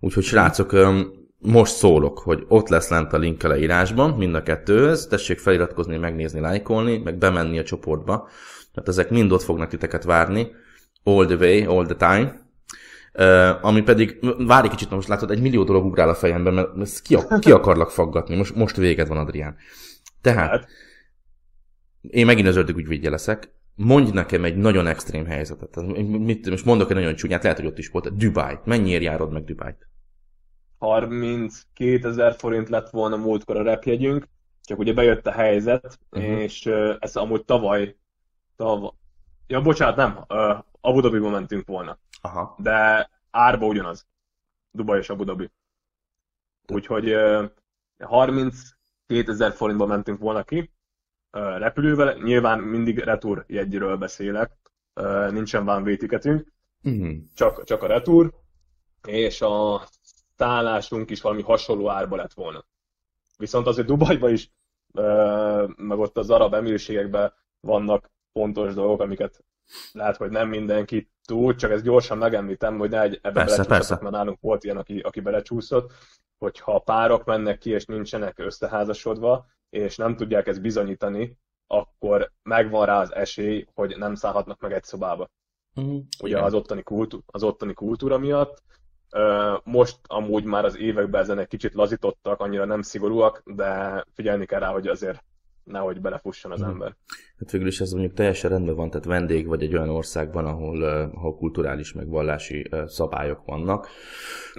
Úgyhogy 0.00 0.24
srácok, 0.24 0.72
um, 0.72 1.12
most 1.38 1.74
szólok, 1.74 2.18
hogy 2.18 2.44
ott 2.48 2.68
lesz 2.68 2.88
lent 2.88 3.12
a 3.12 3.18
link 3.18 3.42
a 3.42 3.48
leírásban, 3.48 4.10
mind 4.10 4.34
a 4.34 4.42
kettőhöz, 4.42 5.06
tessék 5.06 5.38
feliratkozni, 5.38 5.96
megnézni, 5.96 6.40
lájkolni, 6.40 6.98
meg 6.98 7.18
bemenni 7.18 7.58
a 7.58 7.64
csoportba, 7.64 8.28
tehát 8.74 8.88
ezek 8.88 9.10
mind 9.10 9.32
ott 9.32 9.42
fognak 9.42 9.68
titeket 9.68 10.04
várni, 10.04 10.46
all 11.04 11.26
the 11.26 11.36
way, 11.36 11.76
all 11.78 11.86
the 11.86 11.96
time. 11.96 12.40
Uh, 13.14 13.64
ami 13.64 13.82
pedig, 13.82 14.18
várj 14.46 14.64
egy 14.66 14.70
kicsit, 14.72 14.90
most 14.90 15.08
látod, 15.08 15.30
egy 15.30 15.40
millió 15.40 15.64
dolog 15.64 15.84
ugrál 15.84 16.08
a 16.08 16.14
fejemben, 16.14 16.54
mert 16.54 16.68
ezt 16.80 17.02
ki, 17.02 17.16
ki 17.40 17.50
akarlak 17.52 17.90
faggatni, 17.90 18.36
most, 18.36 18.54
most 18.54 18.76
véged 18.76 19.08
van, 19.08 19.16
Adrián. 19.18 19.56
Tehát, 20.20 20.50
Hát, 20.50 20.68
én 22.00 22.26
megint 22.26 22.48
az 22.48 22.56
ördög 22.56 22.78
ügyvédje 22.78 23.10
leszek, 23.10 23.54
mondj 23.74 24.10
nekem 24.12 24.44
egy 24.44 24.56
nagyon 24.56 24.86
extrém 24.86 25.26
helyzetet. 25.26 25.76
Mit, 26.06 26.50
most 26.50 26.64
mondok 26.64 26.90
egy 26.90 26.96
nagyon 26.96 27.14
csúnyát, 27.14 27.42
lehet, 27.42 27.58
hogy 27.58 27.66
ott 27.66 27.78
is 27.78 27.88
volt. 27.88 28.16
Dubai. 28.16 28.58
Mennyiért 28.64 29.02
járod 29.02 29.32
meg 29.32 29.44
Dubájt? 29.44 29.88
32 30.78 32.08
ezer 32.08 32.34
forint 32.38 32.68
lett 32.68 32.90
volna 32.90 33.16
múltkor 33.16 33.56
a 33.56 33.62
repjegyünk, 33.62 34.28
csak 34.64 34.78
ugye 34.78 34.92
bejött 34.92 35.26
a 35.26 35.30
helyzet, 35.32 35.98
Mhm. 36.10 36.22
és 36.24 36.66
ö, 36.66 36.94
ez 36.98 37.16
amúgy 37.16 37.44
tavaly, 37.44 37.96
tavaly, 38.56 38.90
ja 39.46 39.60
bocsánat, 39.60 39.96
nem, 39.96 40.24
ö, 40.28 40.54
Abu 40.80 41.00
Dhabiba 41.00 41.28
mentünk 41.28 41.66
volna, 41.66 41.98
Aha. 42.20 42.54
de 42.58 43.10
árba 43.30 43.66
ugyanaz, 43.66 44.06
Dubai 44.70 44.98
és 44.98 45.08
Abu 45.08 45.24
Dhabi. 45.24 45.50
Úgyhogy 46.66 47.08
ö, 47.08 47.44
32 47.98 49.32
ezer 49.32 49.52
forintba 49.52 49.86
mentünk 49.86 50.18
volna 50.18 50.42
ki 50.42 50.72
ö, 51.30 51.58
repülővel, 51.58 52.14
nyilván 52.14 52.58
mindig 52.60 52.98
retur 52.98 53.44
jegyről 53.48 53.96
beszélek, 53.96 54.56
ö, 54.94 55.30
nincsen 55.30 55.64
van 55.64 55.82
vétiketünk, 55.82 56.50
Mm. 56.88 57.18
csak, 57.34 57.64
csak 57.64 57.82
a 57.82 57.86
retur, 57.86 58.34
és 59.06 59.40
a 59.40 59.82
szállásunk 60.36 61.10
is 61.10 61.20
valami 61.20 61.42
hasonló 61.42 61.88
árba 61.88 62.16
lett 62.16 62.32
volna. 62.32 62.64
Viszont 63.38 63.66
azért 63.66 63.86
Dubajban 63.86 64.32
is, 64.32 64.50
meg 65.76 65.98
ott 65.98 66.16
az 66.16 66.30
arab 66.30 66.54
emírségekben 66.54 67.32
vannak 67.60 68.10
fontos 68.32 68.74
dolgok, 68.74 69.00
amiket 69.00 69.44
lehet, 69.92 70.16
hogy 70.16 70.30
nem 70.30 70.48
mindenki 70.48 71.10
tud, 71.26 71.56
csak 71.56 71.70
ezt 71.70 71.84
gyorsan 71.84 72.18
megemlítem, 72.18 72.78
hogy 72.78 72.90
ne 72.90 73.00
egy, 73.00 73.18
ebbe 73.22 73.44
Persze, 73.44 73.64
persze. 73.64 73.98
mert 74.00 74.14
nálunk 74.14 74.40
volt 74.40 74.64
ilyen, 74.64 74.76
aki, 74.76 74.98
aki 74.98 75.20
belecsúszott, 75.20 75.92
hogyha 76.38 76.78
párok 76.78 77.24
mennek 77.24 77.58
ki 77.58 77.70
és 77.70 77.84
nincsenek 77.84 78.38
összeházasodva, 78.38 79.46
és 79.70 79.96
nem 79.96 80.16
tudják 80.16 80.46
ezt 80.46 80.60
bizonyítani, 80.60 81.38
akkor 81.66 82.32
megvan 82.42 82.86
rá 82.86 83.00
az 83.00 83.14
esély, 83.14 83.66
hogy 83.74 83.96
nem 83.98 84.14
szállhatnak 84.14 84.60
meg 84.60 84.72
egy 84.72 84.84
szobába 84.84 85.30
Mm. 85.80 85.98
ugye 86.22 86.40
az 86.40 86.54
ottani, 86.54 86.82
kultú- 86.82 87.24
az 87.26 87.42
ottani 87.42 87.72
kultúra 87.72 88.18
miatt. 88.18 88.62
Most 89.64 89.98
amúgy 90.06 90.44
már 90.44 90.64
az 90.64 90.76
években 90.76 91.20
ezen 91.20 91.38
egy 91.38 91.46
kicsit 91.46 91.74
lazítottak, 91.74 92.40
annyira 92.40 92.64
nem 92.64 92.82
szigorúak, 92.82 93.42
de 93.44 94.04
figyelni 94.14 94.46
kell 94.46 94.60
rá, 94.60 94.72
hogy 94.72 94.86
azért 94.88 95.24
nehogy 95.64 96.00
belefusson 96.00 96.52
az 96.52 96.60
Mhm. 96.60 96.68
ember. 96.70 96.96
Hát 97.38 97.50
végül 97.50 97.66
is 97.66 97.80
ez 97.80 97.92
mondjuk 97.92 98.14
teljesen 98.14 98.50
rendben 98.50 98.74
van, 98.74 98.90
tehát 98.90 99.04
vendég 99.06 99.46
vagy 99.46 99.62
egy 99.62 99.74
olyan 99.76 99.88
országban, 99.88 100.44
ahol, 100.46 100.76
uh, 100.82 101.16
ahol 101.16 101.36
kulturális 101.36 101.92
meg 101.92 102.08
vallási 102.08 102.66
uh, 102.70 102.84
szabályok 102.86 103.44
vannak. 103.44 103.88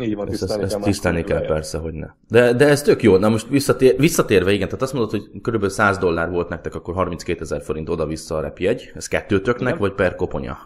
Így 0.01 0.15
van, 0.15 0.29
Ezt, 0.29 0.39
tisztelni 0.39 0.63
ezt 0.63 0.73
kell. 0.73 0.83
tisztelni 0.83 1.23
kell 1.23 1.45
persze, 1.45 1.77
hogy 1.77 1.93
ne. 1.93 2.07
De, 2.27 2.53
de 2.53 2.67
ez 2.67 2.81
tök 2.81 3.03
jó. 3.03 3.17
Na 3.17 3.29
most 3.29 3.47
visszatér, 3.47 3.97
visszatérve, 3.97 4.51
igen, 4.51 4.67
tehát 4.67 4.81
azt 4.81 4.93
mondod, 4.93 5.11
hogy 5.11 5.29
kb. 5.41 5.67
100 5.67 5.97
dollár 5.97 6.29
volt 6.29 6.49
nektek, 6.49 6.75
akkor 6.75 6.93
32 6.93 7.41
ezer 7.41 7.61
forint 7.61 7.89
oda-vissza 7.89 8.35
a 8.37 8.41
repjegy. 8.41 8.91
Ez 8.95 9.07
kettőtöknek, 9.07 9.67
Igen. 9.67 9.79
vagy 9.79 9.93
per 9.93 10.15
koponya? 10.15 10.57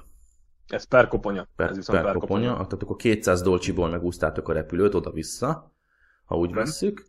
Ez 0.67 0.83
per 0.83 1.07
koponya. 1.07 1.47
Per, 1.55 1.69
ez 1.69 1.75
viszont 1.75 2.01
per 2.01 2.13
koponya. 2.15 2.53
Tehát 2.53 2.73
akkor 2.83 2.95
200 2.95 3.41
dolcsiból 3.41 3.89
megúsztátok 3.89 4.49
a 4.49 4.53
repülőt 4.53 4.93
oda-vissza, 4.93 5.73
ha 6.25 6.35
úgy 6.37 6.49
Mhm. 6.49 6.57
vesszük. 6.57 7.05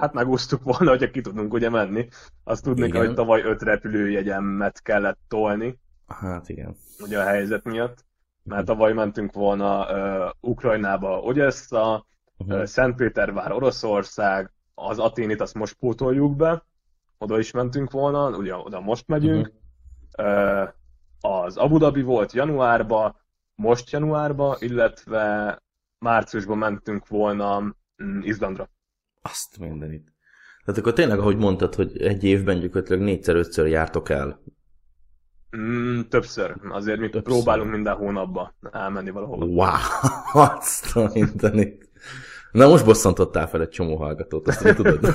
Hát 0.00 0.12
megúsztuk 0.12 0.62
volna, 0.62 0.90
hogyha 0.90 1.10
ki 1.10 1.20
tudunk 1.20 1.52
ugye 1.52 1.70
menni. 1.70 2.08
Azt 2.44 2.62
tudni 2.62 2.80
kell, 2.80 2.88
Igen. 2.90 3.06
hogy 3.06 3.14
tavaly 3.14 3.42
öt 3.42 3.62
repülőjegyemet 3.62 4.82
kellett 4.82 5.18
tolni, 5.28 5.78
Hát 6.06 6.48
igen. 6.48 6.76
ugye 6.98 7.20
a 7.20 7.24
helyzet 7.24 7.64
miatt. 7.64 8.04
Mert 8.42 8.64
tavaly 8.66 8.92
mentünk 8.92 9.32
volna 9.32 9.86
uh, 9.90 10.30
Ukrajnába, 10.40 11.18
Odessa, 11.20 12.06
Mhm. 12.36 12.52
uh, 12.52 12.64
Szentpétervár, 12.64 13.52
Oroszország, 13.52 14.52
az 14.74 14.98
Aténit 14.98 15.40
azt 15.40 15.54
most 15.54 15.74
pótoljuk 15.74 16.36
be, 16.36 16.64
oda 17.18 17.38
is 17.38 17.50
mentünk 17.50 17.90
volna, 17.90 18.28
ugye 18.36 18.56
oda 18.56 18.80
most 18.80 19.06
megyünk. 19.06 19.52
Uh-huh. 20.18 20.68
Az 21.20 21.56
Abu 21.56 21.78
Dhabi 21.78 22.02
volt 22.02 22.32
januárban, 22.32 23.16
most 23.54 23.90
januárban, 23.90 24.56
illetve 24.58 25.58
márciusban 25.98 26.58
mentünk 26.58 27.06
volna 27.08 27.60
mm, 28.02 28.20
Izlandra. 28.20 28.68
Azt 29.30 29.58
mindenit. 29.58 30.12
Tehát 30.64 30.80
akkor 30.80 30.92
tényleg, 30.92 31.18
ahogy 31.18 31.36
mondtad, 31.36 31.74
hogy 31.74 32.02
egy 32.02 32.24
évben 32.24 32.60
gyakorlatilag 32.60 33.02
négyszer-ötször 33.02 33.66
jártok 33.66 34.08
el. 34.08 34.42
Mm, 35.56 36.00
többször. 36.00 36.56
Azért 36.68 36.98
mi 36.98 37.08
többször. 37.08 37.32
próbálunk 37.32 37.70
minden 37.70 37.94
hónapban 37.94 38.54
elmenni 38.72 39.10
valahol. 39.10 39.48
Wow, 39.48 39.68
azt 40.48 40.96
a 40.96 41.10
mindenit. 41.14 41.90
Na 42.52 42.68
most 42.68 42.84
bosszantottál 42.84 43.48
fel 43.48 43.60
egy 43.60 43.68
csomó 43.68 43.96
hallgatót, 43.96 44.48
azt 44.48 44.74
tudod. 44.74 45.14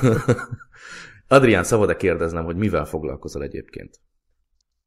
Adrián, 1.28 1.64
szabad-e 1.64 1.96
kérdeznem, 1.96 2.44
hogy 2.44 2.56
mivel 2.56 2.84
foglalkozol 2.84 3.42
egyébként? 3.42 4.00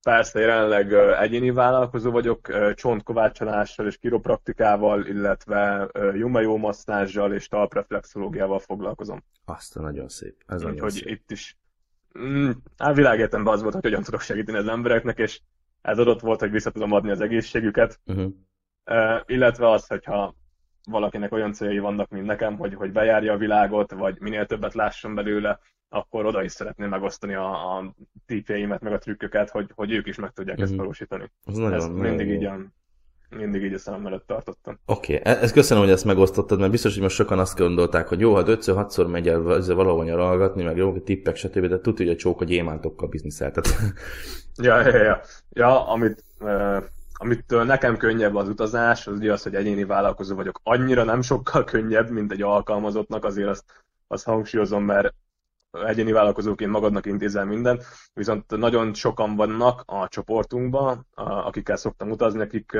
Persze, 0.05 0.39
jelenleg 0.39 0.93
egyéni 0.93 1.51
vállalkozó 1.51 2.11
vagyok, 2.11 2.73
csontkovácsolással 2.73 3.85
és 3.85 3.97
kiropraktikával, 3.97 5.05
illetve 5.05 5.89
jumajó 6.13 6.57
masszázsal 6.57 7.33
és 7.33 7.47
talpreflexológiával 7.47 8.59
foglalkozom. 8.59 9.23
Azt 9.45 9.77
a 9.77 9.81
nagyon 9.81 10.09
szép. 10.09 10.35
Ez 10.47 10.55
Úgyhogy 10.55 10.75
nagyon 10.75 10.89
szép. 10.89 11.07
itt 11.07 11.31
is 11.31 11.57
mm, 12.19 12.49
á, 12.77 12.93
világéletemben 12.93 13.53
az 13.53 13.61
volt, 13.61 13.73
hogy 13.73 13.83
hogyan 13.83 14.03
tudok 14.03 14.21
segíteni 14.21 14.57
az 14.57 14.67
embereknek, 14.67 15.17
és 15.17 15.41
ez 15.81 15.99
adott 15.99 16.19
volt, 16.19 16.39
hogy 16.39 16.51
vissza 16.51 16.71
tudom 16.71 16.91
adni 16.91 17.11
az 17.11 17.21
egészségüket, 17.21 17.99
uh-huh. 18.05 18.31
uh, 18.85 19.21
illetve 19.25 19.69
az, 19.69 19.87
hogyha 19.87 20.35
valakinek 20.85 21.31
olyan 21.31 21.53
céljai 21.53 21.79
vannak, 21.79 22.09
mint 22.09 22.25
nekem, 22.25 22.57
hogy, 22.57 22.73
hogy 22.73 22.91
bejárja 22.91 23.33
a 23.33 23.37
világot, 23.37 23.91
vagy 23.91 24.17
minél 24.19 24.45
többet 24.45 24.73
lásson 24.73 25.15
belőle, 25.15 25.59
akkor 25.89 26.25
oda 26.25 26.43
is 26.43 26.51
szeretném 26.51 26.89
megosztani 26.89 27.33
a, 27.33 27.77
a 27.77 27.93
tippjeimet, 28.25 28.81
meg 28.81 28.93
a 28.93 28.97
trükköket, 28.97 29.49
hogy, 29.49 29.71
hogy 29.75 29.91
ők 29.91 30.07
is 30.07 30.15
meg 30.15 30.31
tudják 30.31 30.59
ezt 30.59 30.71
mhm. 30.71 30.79
valósítani. 30.79 31.31
Ez 31.45 31.55
nagyon, 31.55 31.73
ezt 31.73 31.87
nagyon 31.87 32.01
mindig 32.01 32.29
így 32.29 32.45
a, 32.45 32.57
mindig 33.29 33.63
így 33.63 33.73
a 33.73 33.77
szemem 33.77 34.05
előtt 34.05 34.27
tartottam. 34.27 34.79
Oké, 34.85 35.17
okay. 35.17 35.33
E- 35.33 35.41
ezt 35.41 35.53
köszönöm, 35.53 35.83
hogy 35.83 35.91
ezt 35.91 36.05
megosztottad, 36.05 36.59
mert 36.59 36.71
biztos, 36.71 36.93
hogy 36.93 37.01
most 37.01 37.15
sokan 37.15 37.39
azt 37.39 37.57
gondolták, 37.57 38.07
hogy 38.07 38.19
jó, 38.19 38.33
ha 38.33 38.43
5-6-szor 38.45 39.11
megy 39.11 39.27
el 39.27 39.41
valahol 39.75 40.03
nyaralgatni, 40.03 40.63
meg 40.63 40.77
jó, 40.77 40.99
tippek, 40.99 41.35
stb., 41.35 41.65
de 41.65 41.79
tudja, 41.79 42.05
hogy 42.05 42.15
a 42.15 42.17
csók 42.17 42.41
a 42.41 42.45
gyémántokkal 42.45 43.07
bizniszeltet. 43.07 43.67
ja, 44.55 44.87
ja, 44.87 45.03
ja. 45.03 45.21
ja, 45.49 45.87
amit, 45.87 46.23
uh, 46.39 46.83
amit 47.25 47.65
nekem 47.65 47.97
könnyebb 47.97 48.35
az 48.35 48.49
utazás, 48.49 49.07
az 49.07 49.17
ugye 49.17 49.31
az, 49.31 49.43
hogy 49.43 49.55
egyéni 49.55 49.83
vállalkozó 49.83 50.35
vagyok. 50.35 50.59
Annyira 50.63 51.03
nem 51.03 51.21
sokkal 51.21 51.63
könnyebb, 51.63 52.09
mint 52.09 52.31
egy 52.31 52.41
alkalmazottnak, 52.41 53.25
azért 53.25 53.49
azt, 53.49 53.85
azt 54.07 54.25
hangsúlyozom, 54.25 54.83
mert 54.83 55.13
egyéni 55.71 56.11
vállalkozóként 56.11 56.71
magadnak 56.71 57.05
intézel 57.05 57.45
minden, 57.45 57.81
viszont 58.13 58.57
nagyon 58.57 58.93
sokan 58.93 59.35
vannak 59.35 59.83
a 59.85 60.07
csoportunkban, 60.07 61.07
akikkel 61.15 61.75
szoktam 61.75 62.09
utazni, 62.09 62.41
akik 62.41 62.77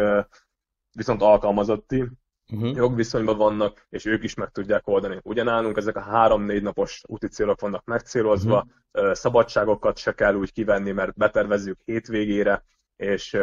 viszont 0.92 1.22
alkalmazotti 1.22 2.08
uh-huh. 2.54 2.76
jogviszonyban 2.76 3.38
vannak, 3.38 3.86
és 3.90 4.06
ők 4.06 4.24
is 4.24 4.34
meg 4.34 4.50
tudják 4.50 4.88
oldani. 4.88 5.20
Ugyanálunk 5.24 5.78
ezek 5.78 5.96
a 5.96 6.02
három-négy 6.02 6.62
napos 6.62 7.02
úti 7.08 7.28
célok 7.28 7.62
vannak 7.62 7.86
megcélozva, 7.86 8.68
uh-huh. 8.94 9.14
szabadságokat 9.14 9.98
se 9.98 10.14
kell 10.14 10.36
úgy 10.36 10.52
kivenni, 10.52 10.92
mert 10.92 11.16
betervezzük 11.16 11.80
hétvégére, 11.86 12.64
és 12.96 13.38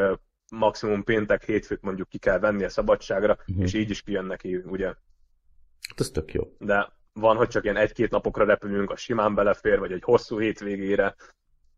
maximum 0.53 1.05
péntek, 1.05 1.45
hétfőt 1.45 1.83
mondjuk 1.83 2.09
ki 2.09 2.19
kell 2.19 2.39
venni 2.39 2.65
a 2.65 2.69
szabadságra, 2.69 3.37
uh-huh. 3.47 3.65
és 3.65 3.75
így 3.75 3.91
is 3.91 4.03
kijön 4.03 4.25
neki, 4.25 4.57
ugye. 4.57 4.87
Hát 5.89 6.01
ez 6.01 6.11
tök 6.11 6.33
jó. 6.33 6.43
De 6.59 6.93
van, 7.13 7.37
hogy 7.37 7.49
csak 7.49 7.65
ilyen 7.65 7.77
egy-két 7.77 8.11
napokra 8.11 8.45
repülünk, 8.45 8.91
a 8.91 8.97
simán 8.97 9.35
belefér, 9.35 9.79
vagy 9.79 9.93
egy 9.93 10.03
hosszú 10.03 10.39
hétvégére, 10.39 11.15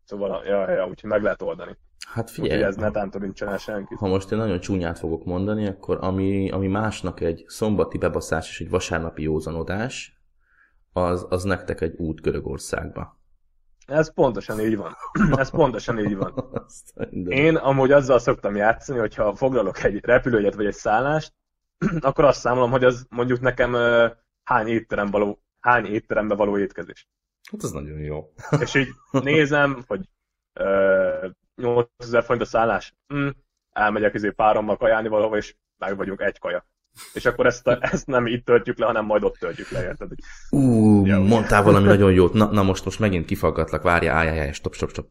szóval, 0.03 0.45
ja, 0.45 0.71
ja, 0.71 0.87
úgyhogy 0.87 1.09
meg 1.09 1.21
lehet 1.21 1.41
oldani. 1.41 1.77
Hát 2.07 2.29
figyelj, 2.29 2.51
úgyhogy 2.51 2.67
ez 2.67 2.75
netántól 2.75 3.21
nincsen 3.21 3.47
el 3.47 3.57
senki. 3.57 3.93
Ha 3.93 4.07
most 4.07 4.31
én 4.31 4.37
nagyon 4.37 4.59
csúnyát 4.59 4.99
fogok 4.99 5.25
mondani, 5.25 5.67
akkor 5.67 5.97
ami, 6.01 6.49
ami 6.49 6.67
másnak 6.67 7.19
egy 7.19 7.43
szombati 7.47 7.97
bebaszás 7.97 8.49
és 8.49 8.59
egy 8.59 8.69
vasárnapi 8.69 9.21
józanodás, 9.21 10.19
az, 10.91 11.25
az 11.29 11.43
nektek 11.43 11.81
egy 11.81 11.95
út 11.97 12.21
Görögországba. 12.21 13.19
Ez 13.85 14.13
pontosan 14.13 14.59
így 14.59 14.77
van. 14.77 14.95
Ez 15.41 15.49
pontosan 15.49 15.99
így 15.99 16.15
van. 16.15 16.51
Én 17.27 17.55
amúgy 17.55 17.91
azzal 17.91 18.19
szoktam 18.19 18.55
játszani, 18.55 18.99
hogyha 18.99 19.35
foglalok 19.35 19.83
egy 19.83 20.05
repülőjét 20.05 20.55
vagy 20.55 20.65
egy 20.65 20.73
szállást, 20.73 21.33
akkor 21.99 22.23
azt 22.23 22.39
számolom, 22.39 22.71
hogy 22.71 22.83
az 22.83 23.05
mondjuk 23.09 23.39
nekem 23.39 23.73
hány, 24.43 24.67
étterem 24.67 25.07
való, 25.11 25.41
hány 25.59 25.85
étterembe 25.85 26.35
való 26.35 26.57
étkezés. 26.57 27.07
Hát 27.51 27.63
ez 27.63 27.71
nagyon 27.71 27.99
jó. 27.99 28.33
És 28.63 28.75
így 28.75 28.89
nézem, 29.11 29.83
hogy 29.87 30.09
uh, 30.59 31.31
8000 31.55 32.23
forint 32.23 32.45
a 32.45 32.49
szállás, 32.49 32.95
mm, 33.13 33.27
elmegyek 33.71 34.13
izé 34.13 34.29
párommal 34.29 34.77
kajálni 34.77 35.07
valahova, 35.07 35.37
és 35.37 35.55
meg 35.77 35.97
vagyunk 35.97 36.21
egy 36.21 36.39
kaja. 36.39 36.65
És 37.13 37.25
akkor 37.25 37.45
ezt, 37.45 37.67
ezt 37.67 38.07
nem 38.07 38.27
itt 38.27 38.45
töltjük 38.45 38.77
le, 38.77 38.85
hanem 38.85 39.05
majd 39.05 39.23
ott 39.23 39.37
töltjük 39.39 39.69
le, 39.69 39.83
érted? 39.83 40.09
Ú, 40.49 41.05
ja, 41.05 41.19
mondtál 41.19 41.63
valami 41.63 41.87
nagyon 41.87 42.11
jót. 42.11 42.33
Na, 42.33 42.51
na 42.51 42.63
most, 42.63 42.85
most 42.85 42.99
megint 42.99 43.25
kifaggatlak, 43.25 43.81
várja, 43.81 44.13
állj, 44.13 44.39
állj, 44.39 44.51
stop, 44.51 44.73
stop, 44.73 44.89
stop. 44.89 45.07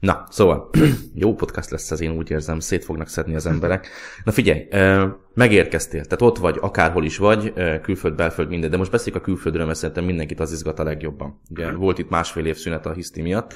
Na, 0.00 0.26
szóval, 0.30 0.70
jó 1.14 1.34
podcast 1.34 1.70
lesz 1.70 1.90
ez, 1.90 2.00
én 2.00 2.10
úgy 2.10 2.30
érzem, 2.30 2.60
szét 2.60 2.84
fognak 2.84 3.08
szedni 3.08 3.34
az 3.34 3.46
emberek. 3.46 3.88
Na 4.24 4.32
figyelj, 4.32 4.68
megérkeztél, 5.34 6.04
tehát 6.04 6.22
ott 6.22 6.38
vagy, 6.38 6.58
akárhol 6.60 7.04
is 7.04 7.16
vagy, 7.16 7.52
külföld, 7.82 8.14
belföld, 8.14 8.48
minden, 8.48 8.70
de 8.70 8.76
most 8.76 8.90
beszéljük 8.90 9.22
a 9.22 9.24
külföldről, 9.24 9.66
mert 9.66 9.78
szerintem 9.78 10.04
mindenkit 10.04 10.40
az 10.40 10.52
izgat 10.52 10.78
a 10.78 10.84
legjobban. 10.84 11.40
Ugye, 11.50 11.72
volt 11.72 11.98
itt 11.98 12.10
másfél 12.10 12.46
év 12.46 12.56
szünet 12.56 12.86
a 12.86 12.92
hiszti 12.92 13.22
miatt. 13.22 13.54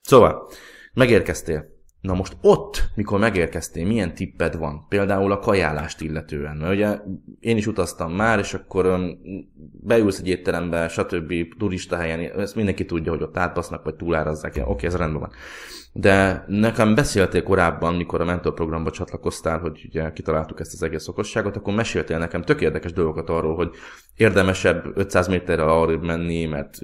Szóval, 0.00 0.48
megérkeztél, 0.92 1.75
Na 2.00 2.14
most 2.14 2.36
ott, 2.40 2.84
mikor 2.94 3.18
megérkeztél, 3.18 3.86
milyen 3.86 4.14
tipped 4.14 4.56
van? 4.58 4.86
Például 4.88 5.32
a 5.32 5.38
kajálást 5.38 6.00
illetően. 6.00 6.56
Mert 6.56 6.72
ugye 6.72 6.98
én 7.40 7.56
is 7.56 7.66
utaztam 7.66 8.12
már, 8.12 8.38
és 8.38 8.54
akkor 8.54 9.00
beülsz 9.82 10.18
egy 10.18 10.28
étterembe, 10.28 10.88
stb. 10.88 11.32
turista 11.58 11.96
helyen, 11.96 12.20
ezt 12.20 12.54
mindenki 12.54 12.84
tudja, 12.84 13.12
hogy 13.12 13.22
ott 13.22 13.36
átbasznak, 13.36 13.84
vagy 13.84 13.94
túlárazzák. 13.94 14.62
Oké, 14.64 14.86
ez 14.86 14.96
rendben 14.96 15.20
van. 15.20 15.30
De 15.98 16.44
nekem 16.46 16.94
beszéltél 16.94 17.42
korábban, 17.42 17.94
mikor 17.94 18.20
a 18.20 18.24
mentorprogramba 18.24 18.90
csatlakoztál, 18.90 19.58
hogy 19.58 19.84
ugye 19.88 20.12
kitaláltuk 20.12 20.60
ezt 20.60 20.72
az 20.72 20.82
egész 20.82 21.08
okosságot, 21.08 21.56
akkor 21.56 21.74
meséltél 21.74 22.18
nekem 22.18 22.42
tök 22.42 22.60
érdekes 22.60 22.92
dolgokat 22.92 23.28
arról, 23.28 23.54
hogy 23.54 23.70
érdemesebb 24.14 24.86
500 24.94 25.28
méterre 25.28 25.62
arra 25.62 25.98
menni, 25.98 26.44
mert 26.44 26.78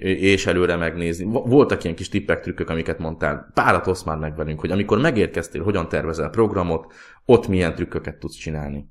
és 0.00 0.46
előre 0.46 0.76
megnézni. 0.76 1.24
Voltak 1.24 1.84
ilyen 1.84 1.96
kis 1.96 2.08
tippek, 2.08 2.40
trükkök, 2.40 2.70
amiket 2.70 2.98
mondtál. 2.98 3.50
Párat 3.54 3.86
osz 3.86 4.02
már 4.02 4.16
meg 4.16 4.36
velünk, 4.36 4.60
hogy 4.60 4.70
amikor 4.70 4.98
megérkeztél, 4.98 5.62
hogyan 5.62 5.88
tervezel 5.88 6.30
programot, 6.30 6.92
ott 7.24 7.48
milyen 7.48 7.74
trükköket 7.74 8.16
tudsz 8.16 8.36
csinálni. 8.36 8.88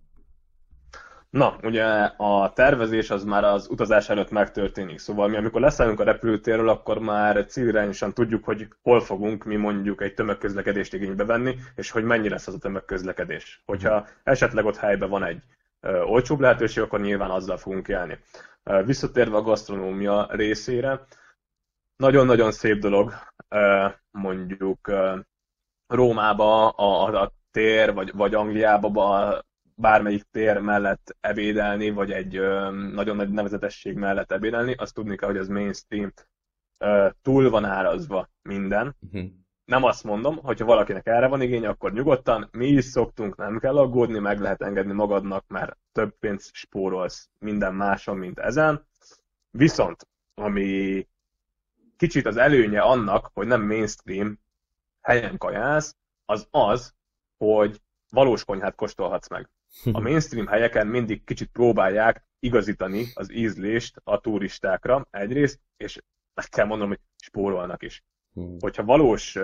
Na, 1.29 1.57
ugye 1.63 1.83
a 2.17 2.53
tervezés 2.53 3.09
az 3.09 3.23
már 3.23 3.43
az 3.43 3.67
utazás 3.69 4.09
előtt 4.09 4.31
megtörténik, 4.31 4.99
szóval 4.99 5.27
mi 5.27 5.35
amikor 5.35 5.61
leszállunk 5.61 5.99
a 5.99 6.03
repülőtérről, 6.03 6.69
akkor 6.69 6.99
már 6.99 7.45
célirányosan 7.45 8.13
tudjuk, 8.13 8.43
hogy 8.43 8.67
hol 8.81 9.01
fogunk 9.01 9.43
mi 9.43 9.55
mondjuk 9.55 10.01
egy 10.01 10.13
tömegközlekedést 10.13 10.93
igénybe 10.93 11.25
venni, 11.25 11.55
és 11.75 11.91
hogy 11.91 12.03
mennyi 12.03 12.29
lesz 12.29 12.47
az 12.47 12.53
a 12.53 12.57
tömegközlekedés. 12.57 13.63
Hogyha 13.65 14.07
esetleg 14.23 14.65
ott 14.65 14.77
helyben 14.77 15.09
van 15.09 15.23
egy 15.23 15.41
ö, 15.79 16.01
olcsóbb 16.01 16.39
lehetőség, 16.39 16.83
akkor 16.83 16.99
nyilván 16.99 17.29
azzal 17.29 17.57
fogunk 17.57 17.87
élni. 17.87 18.19
Visszatérve 18.85 19.37
a 19.37 19.41
gasztronómia 19.41 20.27
részére, 20.31 21.05
nagyon-nagyon 21.95 22.51
szép 22.51 22.79
dolog 22.79 23.13
mondjuk 24.11 24.91
Rómába 25.87 26.69
a, 26.69 27.21
a 27.21 27.31
tér, 27.51 27.93
vagy, 27.93 28.13
vagy 28.13 28.33
Angliába 28.33 28.89
bármelyik 29.79 30.23
tér 30.31 30.57
mellett 30.59 31.15
ebédelni, 31.19 31.89
vagy 31.89 32.11
egy 32.11 32.39
nagyon 32.93 33.15
nagy 33.15 33.29
nevezetesség 33.29 33.95
mellett 33.95 34.31
ebédelni, 34.31 34.73
azt 34.73 34.93
tudni 34.93 35.15
kell, 35.15 35.29
hogy 35.29 35.37
az 35.37 35.47
mainstream 35.47 36.13
túl 37.21 37.49
van 37.49 37.65
árazva 37.65 38.29
minden. 38.41 38.95
Uh-huh. 38.99 39.29
Nem 39.65 39.83
azt 39.83 40.03
mondom, 40.03 40.37
hogyha 40.37 40.65
valakinek 40.65 41.07
erre 41.07 41.27
van 41.27 41.41
igény, 41.41 41.65
akkor 41.65 41.93
nyugodtan, 41.93 42.49
mi 42.51 42.67
is 42.67 42.85
szoktunk, 42.85 43.35
nem 43.35 43.59
kell 43.59 43.77
aggódni, 43.77 44.19
meg 44.19 44.39
lehet 44.39 44.61
engedni 44.61 44.93
magadnak, 44.93 45.47
mert 45.47 45.77
több 45.91 46.17
pénzt 46.19 46.53
spórolsz 46.53 47.29
minden 47.39 47.75
máson, 47.75 48.17
mint 48.17 48.39
ezen. 48.39 48.85
Viszont, 49.51 50.07
ami 50.35 51.07
kicsit 51.97 52.25
az 52.25 52.37
előnye 52.37 52.81
annak, 52.81 53.29
hogy 53.33 53.47
nem 53.47 53.61
mainstream 53.61 54.39
helyen 55.01 55.37
kajálsz, 55.37 55.95
az 56.25 56.47
az, 56.51 56.93
hogy 57.37 57.81
valós 58.09 58.45
konyhát 58.45 58.75
kóstolhatsz 58.75 59.29
meg. 59.29 59.49
A 59.91 59.99
mainstream 59.99 60.47
helyeken 60.47 60.87
mindig 60.87 61.23
kicsit 61.23 61.49
próbálják 61.51 62.25
igazítani 62.39 63.05
az 63.13 63.31
ízlést 63.31 64.01
a 64.03 64.19
turistákra 64.19 65.07
egyrészt, 65.11 65.59
és 65.77 66.01
meg 66.33 66.45
kell 66.49 66.65
mondanom, 66.65 66.89
hogy 66.91 67.01
spórolnak 67.23 67.83
is. 67.83 68.03
Hogyha 68.59 68.83
valós, 68.83 69.37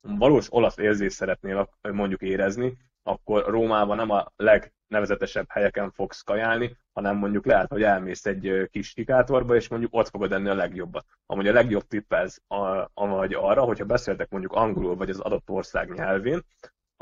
valós 0.00 0.52
olasz 0.52 0.76
érzést 0.76 1.16
szeretnél 1.16 1.70
mondjuk 1.82 2.22
érezni, 2.22 2.76
akkor 3.02 3.44
Rómában 3.46 3.96
nem 3.96 4.10
a 4.10 4.32
legnevezetesebb 4.36 5.46
helyeken 5.48 5.90
fogsz 5.90 6.22
kajálni, 6.22 6.76
hanem 6.92 7.16
mondjuk 7.16 7.46
lehet, 7.46 7.70
hogy 7.70 7.82
elmész 7.82 8.26
egy 8.26 8.68
kis 8.70 8.92
kikátorba, 8.92 9.54
és 9.54 9.68
mondjuk 9.68 9.94
ott 9.94 10.08
fogod 10.08 10.32
enni 10.32 10.48
a 10.48 10.54
legjobbat. 10.54 11.06
Amúgy 11.26 11.48
a 11.48 11.52
legjobb 11.52 11.86
tipp 11.86 12.12
ez, 12.12 12.38
a, 12.48 12.90
vagy 13.06 13.34
arra, 13.34 13.62
hogyha 13.62 13.84
beszéltek 13.84 14.30
mondjuk 14.30 14.52
angolul, 14.52 14.96
vagy 14.96 15.10
az 15.10 15.20
adott 15.20 15.50
ország 15.50 15.92
nyelvén, 15.92 16.42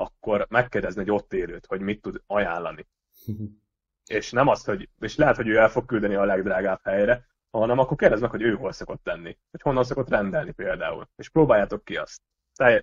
akkor 0.03 0.47
megkérdezni 0.49 1.01
egy 1.01 1.11
ott 1.11 1.33
élőt, 1.33 1.67
hogy 1.67 1.81
mit 1.81 2.03
tud 2.03 2.23
ajánlani. 2.27 2.87
és 4.07 4.31
nem 4.31 4.49
azt, 4.49 4.67
hogy, 4.67 4.89
és 5.01 5.17
lehet, 5.17 5.37
hogy 5.37 5.49
ő 5.49 5.57
el 5.57 5.69
fog 5.69 5.87
küldeni 5.87 6.15
a 6.15 6.25
legdrágább 6.25 6.81
helyre, 6.83 7.27
hanem 7.51 7.79
akkor 7.79 7.97
kérdezd 7.97 8.23
meg, 8.23 8.31
hogy 8.31 8.43
ő 8.43 8.55
hol 8.55 8.73
szokott 8.73 9.03
tenni, 9.05 9.39
hogy 9.51 9.61
honnan 9.63 9.85
szokott 9.85 10.09
rendelni 10.09 10.53
például, 10.53 11.09
és 11.17 11.29
próbáljátok 11.29 11.85
ki 11.85 11.97
azt. 11.97 12.21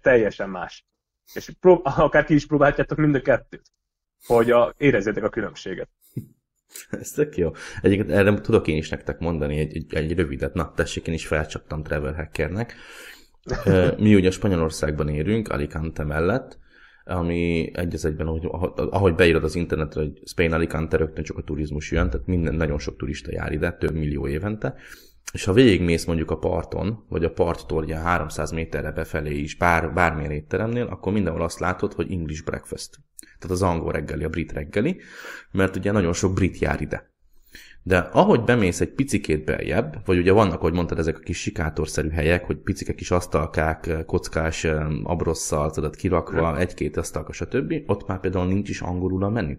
Teljesen 0.02 0.50
más. 0.50 0.86
És 1.34 1.52
prób- 1.60 1.86
akár 2.08 2.26
ki 2.26 2.34
is 2.34 2.48
próbáljátok 2.48 2.98
mind 2.98 3.16
a 3.16 3.22
kettőt, 3.22 3.72
hogy 4.26 4.52
a, 4.52 4.74
érezzétek 4.78 5.24
a 5.24 5.30
különbséget. 5.30 5.90
Ez 6.90 7.12
tök 7.12 7.38
jó. 7.38 7.52
Egyébként 7.82 8.12
erre 8.12 8.42
tudok 8.42 8.68
én 8.68 8.78
is 8.78 8.90
nektek 8.90 9.20
mondani 9.20 9.58
egy, 9.58 9.76
egy, 9.76 9.94
egy 9.94 10.16
rövidet. 10.16 10.54
Na, 10.54 10.74
tessék, 10.74 11.08
én 11.08 11.14
is 11.14 11.28
felcsaptam 11.28 11.84
Travel 11.84 12.14
Hackernek. 12.14 12.76
Mi 13.98 14.16
ugye 14.16 14.32
Spanyolországban 14.32 15.10
érünk, 15.10 15.48
Alicante 15.48 16.04
mellett, 16.04 16.60
ami 17.04 17.72
egy 17.74 17.94
az 17.94 18.06
egyben, 18.06 18.28
ahogy, 18.28 18.48
ahogy 18.76 19.16
beírod 19.16 19.44
az 19.44 19.56
internetre, 19.56 20.02
hogy 20.02 20.22
Spain 20.26 20.54
Alicante 20.54 20.98
rögtön 20.98 21.24
csak 21.24 21.38
a 21.38 21.42
turizmus 21.42 21.92
jön, 21.92 22.10
tehát 22.10 22.28
minden, 22.28 22.56
nagyon 22.56 22.80
sok 22.80 22.98
turista 22.98 23.32
jár 23.32 23.52
ide, 23.52 23.72
több 23.72 23.94
millió 23.94 24.28
évente, 24.28 24.76
és 25.34 25.44
ha 25.44 25.54
végigmész 25.54 26.06
mondjuk 26.06 26.32
a 26.32 26.38
parton, 26.38 27.06
vagy 27.10 27.24
a 27.24 27.32
parttól 27.32 27.84
ugye 27.84 27.96
300 27.96 28.52
méterre 28.52 28.92
befelé 28.92 29.38
is, 29.38 29.56
bár, 29.56 29.94
bármilyen 29.94 30.32
étteremnél, 30.32 30.86
akkor 30.86 31.14
mindenhol 31.14 31.42
azt 31.42 31.60
látod, 31.60 31.94
hogy 31.94 32.12
English 32.12 32.44
breakfast. 32.44 33.00
Tehát 33.40 33.56
az 33.56 33.62
angol 33.62 33.92
reggeli, 33.92 34.24
a 34.24 34.30
brit 34.30 34.52
reggeli, 34.52 35.02
mert 35.52 35.76
ugye 35.76 35.92
nagyon 35.92 36.14
sok 36.14 36.34
brit 36.34 36.60
jár 36.60 36.82
ide. 36.82 37.09
De 37.84 37.98
ahogy 37.98 38.44
bemész 38.44 38.82
egy 38.82 38.94
picikét 38.94 39.46
beljebb, 39.46 40.02
vagy 40.06 40.18
ugye 40.18 40.32
vannak, 40.32 40.60
ahogy 40.60 40.74
mondtad, 40.74 41.00
ezek 41.00 41.18
a 41.18 41.20
kis 41.20 41.38
sikátorszerű 41.38 42.10
helyek, 42.10 42.46
hogy 42.46 42.58
picike 42.58 42.94
kis 42.94 43.12
asztalkák, 43.12 44.04
kockás 44.06 44.68
abrosszal, 45.04 45.72
tudod, 45.72 45.96
kirakva, 45.96 46.60
egy-két 46.60 46.98
asztalka, 46.98 47.34
stb. 47.34 47.74
Ott 47.86 48.08
már 48.08 48.20
például 48.20 48.48
nincs 48.48 48.70
is 48.70 48.82
angolul 48.82 49.24
a 49.24 49.30
menü. 49.30 49.58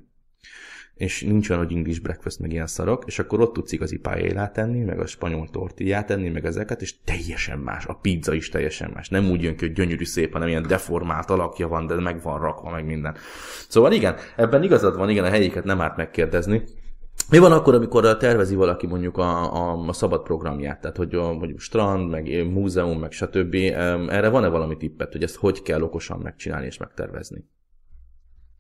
És 0.95 1.23
nincs 1.23 1.51
olyan, 1.51 1.65
hogy 1.65 1.77
English 1.77 2.03
breakfast, 2.03 2.39
meg 2.39 2.53
ilyen 2.53 2.67
szarok, 2.67 3.05
és 3.07 3.19
akkor 3.19 3.41
ott 3.41 3.53
tudsz 3.53 3.73
igazi 3.73 3.99
pályélát 3.99 4.53
tenni, 4.53 4.85
meg 4.85 5.01
a 5.01 5.07
spanyol 5.07 5.49
tortillát 5.49 6.07
tenni, 6.07 6.29
meg 6.29 6.45
ezeket, 6.45 6.83
és 6.83 7.01
teljesen 7.05 7.59
más. 7.59 7.87
A 7.87 7.95
pizza 7.95 8.35
is 8.35 8.49
teljesen 8.49 8.91
más. 8.95 9.09
Nem 9.09 9.31
úgy 9.31 9.43
jön 9.43 9.57
ki, 9.57 9.67
hogy 9.67 9.75
gyönyörű 9.75 10.05
szép, 10.05 10.33
hanem 10.33 10.49
ilyen 10.49 10.67
deformált 10.67 11.31
alakja 11.31 11.69
van, 11.69 11.87
de 11.87 11.95
meg 11.95 12.23
van 12.23 12.41
rakva, 12.41 12.71
meg 12.71 12.85
minden. 12.85 13.15
Szóval 13.69 13.93
igen, 13.93 14.17
ebben 14.37 14.63
igazad 14.63 14.97
van, 14.97 15.11
igen, 15.11 15.25
a 15.25 15.29
helyiket 15.29 15.65
nem 15.65 15.81
árt 15.81 15.97
megkérdezni. 15.97 16.63
Mi 17.29 17.39
van 17.39 17.53
akkor, 17.53 17.75
amikor 17.75 18.17
tervezi 18.17 18.55
valaki 18.55 18.87
mondjuk 18.87 19.17
a, 19.17 19.55
a, 19.55 19.89
a 19.89 19.93
szabad 19.93 20.23
programját, 20.23 20.81
tehát 20.81 20.97
hogy 20.97 21.15
a, 21.15 21.33
mondjuk 21.33 21.61
strand, 21.61 22.11
meg 22.11 22.51
múzeum, 22.51 22.99
meg 22.99 23.13
stb. 23.13 23.55
Erre 23.55 24.29
van-e 24.29 24.49
valami 24.49 24.77
tippet, 24.77 25.13
hogy 25.13 25.23
ezt 25.23 25.37
hogy 25.37 25.63
kell 25.63 25.83
okosan 25.83 26.19
megcsinálni 26.19 26.67
és 26.67 26.79
megtervezni? 26.79 27.49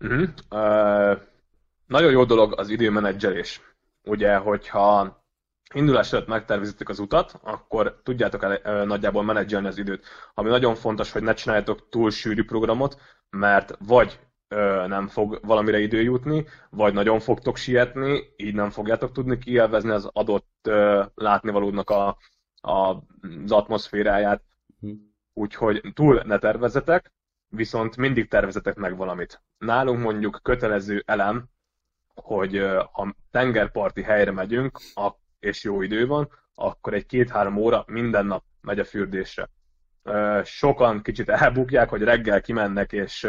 Uh-huh. 0.00 0.28
Uh, 0.50 1.18
nagyon 1.86 2.10
jó 2.10 2.24
dolog 2.24 2.58
az 2.58 2.68
időmenedzselés. 2.68 3.60
Ugye, 4.04 4.36
hogyha 4.36 5.18
indulás 5.74 6.12
előtt 6.12 6.26
megtervezitek 6.26 6.88
az 6.88 6.98
utat, 6.98 7.40
akkor 7.42 8.00
tudjátok 8.02 8.42
el, 8.42 8.84
nagyjából 8.84 9.22
menedzselni 9.22 9.66
az 9.66 9.78
időt. 9.78 10.04
Ami 10.34 10.48
nagyon 10.48 10.74
fontos, 10.74 11.12
hogy 11.12 11.22
ne 11.22 11.34
csináljátok 11.34 11.88
túl 11.88 12.10
sűrű 12.10 12.44
programot, 12.44 13.00
mert 13.30 13.76
vagy 13.86 14.18
nem 14.86 15.08
fog 15.08 15.40
valamire 15.42 15.78
idő 15.78 16.02
jutni, 16.02 16.44
vagy 16.70 16.94
nagyon 16.94 17.20
fogtok 17.20 17.56
sietni, 17.56 18.22
így 18.36 18.54
nem 18.54 18.70
fogjátok 18.70 19.12
tudni 19.12 19.38
kielvezni 19.38 19.90
az 19.90 20.08
adott 20.12 20.70
látnivalódnak 21.14 21.90
a, 21.90 22.16
a, 22.60 23.02
az 23.42 23.52
atmoszféráját. 23.52 24.42
Hm. 24.80 24.90
Úgyhogy 25.32 25.80
túl 25.94 26.22
ne 26.24 26.38
tervezetek, 26.38 27.12
viszont 27.48 27.96
mindig 27.96 28.28
tervezetek 28.28 28.74
meg 28.74 28.96
valamit. 28.96 29.42
Nálunk 29.58 30.00
mondjuk 30.00 30.40
kötelező 30.42 31.02
elem, 31.06 31.48
hogy 32.14 32.66
ha 32.92 33.14
tengerparti 33.30 34.02
helyre 34.02 34.30
megyünk, 34.30 34.78
és 35.38 35.64
jó 35.64 35.82
idő 35.82 36.06
van, 36.06 36.28
akkor 36.54 36.94
egy 36.94 37.06
két-három 37.06 37.56
óra 37.56 37.84
minden 37.86 38.26
nap 38.26 38.44
megy 38.60 38.78
a 38.78 38.84
fürdésre. 38.84 39.48
Sokan 40.44 41.02
kicsit 41.02 41.28
elbukják, 41.28 41.88
hogy 41.88 42.02
reggel 42.02 42.40
kimennek, 42.40 42.92
és 42.92 43.28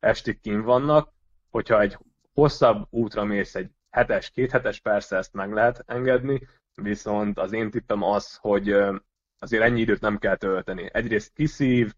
estig 0.00 0.40
kim 0.40 0.62
vannak, 0.62 1.12
hogyha 1.50 1.80
egy 1.80 1.98
hosszabb 2.34 2.86
útra 2.90 3.24
mész, 3.24 3.54
egy 3.54 3.70
hetes, 3.90 4.30
két 4.30 4.50
hetes, 4.50 4.80
persze 4.80 5.16
ezt 5.16 5.32
meg 5.32 5.52
lehet 5.52 5.82
engedni, 5.86 6.48
viszont 6.74 7.38
az 7.38 7.52
én 7.52 7.70
tippem 7.70 8.02
az, 8.02 8.36
hogy 8.36 8.76
azért 9.38 9.62
ennyi 9.62 9.80
időt 9.80 10.00
nem 10.00 10.18
kell 10.18 10.36
tölteni. 10.36 10.88
Egyrészt 10.92 11.32
kiszív, 11.32 11.94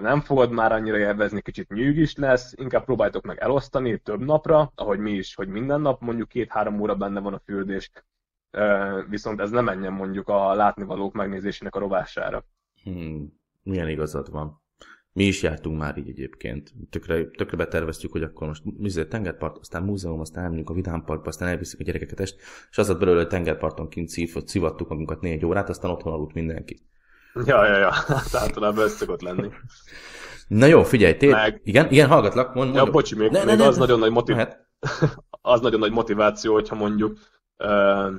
nem 0.00 0.20
fogod 0.20 0.50
már 0.50 0.72
annyira 0.72 0.98
élvezni, 0.98 1.40
kicsit 1.42 1.68
nyűgis 1.68 2.16
lesz, 2.16 2.52
inkább 2.56 2.84
próbáltok 2.84 3.24
meg 3.24 3.38
elosztani 3.38 3.98
több 3.98 4.20
napra, 4.20 4.72
ahogy 4.74 4.98
mi 4.98 5.12
is, 5.12 5.34
hogy 5.34 5.48
minden 5.48 5.80
nap 5.80 6.00
mondjuk 6.00 6.28
két-három 6.28 6.80
óra 6.80 6.94
benne 6.94 7.20
van 7.20 7.34
a 7.34 7.40
fürdés, 7.44 7.90
viszont 9.08 9.40
ez 9.40 9.50
nem 9.50 9.64
menjen 9.64 9.92
mondjuk 9.92 10.28
a 10.28 10.54
látnivalók 10.54 11.12
megnézésének 11.12 11.74
a 11.74 11.78
rovására. 11.78 12.44
Hmm, 12.82 13.32
milyen 13.62 13.88
igazad 13.88 14.30
van. 14.30 14.62
Mi 15.12 15.24
is 15.24 15.42
jártunk 15.42 15.78
már 15.78 15.98
így 15.98 16.08
egyébként. 16.08 16.72
Tökre, 16.90 17.24
tökre 17.24 17.56
beterveztük, 17.56 18.12
hogy 18.12 18.22
akkor 18.22 18.46
most 18.46 18.62
műző 18.64 19.06
tengerpart, 19.06 19.58
aztán 19.58 19.82
múzeum, 19.82 20.20
aztán 20.20 20.44
elmegyünk 20.44 20.70
a 20.70 20.74
vidámparkba, 20.74 21.28
aztán 21.28 21.48
elviszik 21.48 21.80
a 21.80 21.82
gyerekeket 21.82 22.20
est, 22.20 22.36
és 22.70 22.78
az 22.78 22.88
lett 22.88 22.98
belőle, 22.98 23.18
hogy 23.18 23.28
tengerparton 23.28 23.88
kint 23.88 24.08
szív, 24.08 24.36
szivattuk 24.44 24.88
magunkat 24.88 25.20
négy 25.20 25.44
órát, 25.44 25.68
aztán 25.68 25.90
otthon 25.90 26.12
aludt 26.12 26.34
mindenki. 26.34 26.80
Ja, 27.44 27.64
ja, 27.64 27.78
ja, 27.78 27.90
hát 27.90 28.34
általában 28.34 28.84
ez 28.84 28.92
szokott 28.92 29.20
lenni. 29.20 29.48
Na 30.48 30.66
jó, 30.66 30.82
figyelj, 30.82 31.16
tér... 31.16 31.32
Meg... 31.32 31.60
Igen, 31.64 31.90
igen, 31.90 32.08
hallgatlak, 32.08 32.54
mond, 32.54 32.74
Ja, 32.74 32.90
bocsi, 32.90 33.14
még, 33.14 33.30
ne, 33.30 33.44
még 33.44 33.56
ne, 33.56 33.66
az, 33.66 33.74
ne, 33.74 33.80
nagyon 33.80 33.98
nagy 33.98 34.10
motiv... 34.10 34.36
az 35.40 35.60
nagyon 35.60 35.80
nagy 35.80 35.92
motiváció, 35.92 36.52
hogyha 36.52 36.74
mondjuk 36.74 37.18
uh, 37.56 38.14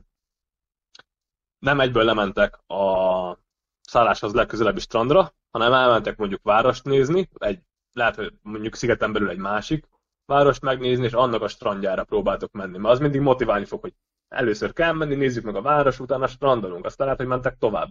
nem 1.60 1.80
egyből 1.80 2.04
lementek 2.04 2.60
a 2.68 3.38
szálláshoz 3.82 4.34
legközelebbi 4.34 4.80
strandra, 4.80 5.34
hanem 5.52 5.74
elmentek 5.74 6.18
mondjuk 6.18 6.42
várost 6.44 6.84
nézni, 6.84 7.30
egy, 7.38 7.60
lehet, 7.94 8.16
hogy 8.16 8.34
mondjuk 8.42 8.76
szigeten 8.76 9.14
belül 9.14 9.30
egy 9.30 9.38
másik 9.38 9.88
várost 10.26 10.62
megnézni, 10.62 11.06
és 11.06 11.14
annak 11.14 11.42
a 11.42 11.48
strandjára 11.48 12.04
próbáltok 12.04 12.52
menni. 12.52 12.78
Mert 12.78 12.94
az 12.94 13.00
mindig 13.00 13.22
motiválni 13.22 13.66
fog, 13.66 13.82
hogy 13.82 13.94
először 14.28 14.74
kell 14.74 14.94
menni, 14.94 15.16
nézzük 15.16 15.44
meg 15.44 15.56
a 15.56 15.62
város, 15.62 16.00
utána 16.00 16.28
strandolunk, 16.28 16.86
aztán 16.86 17.06
lehet, 17.06 17.22
hogy 17.22 17.30
mentek 17.30 17.58
tovább. 17.58 17.90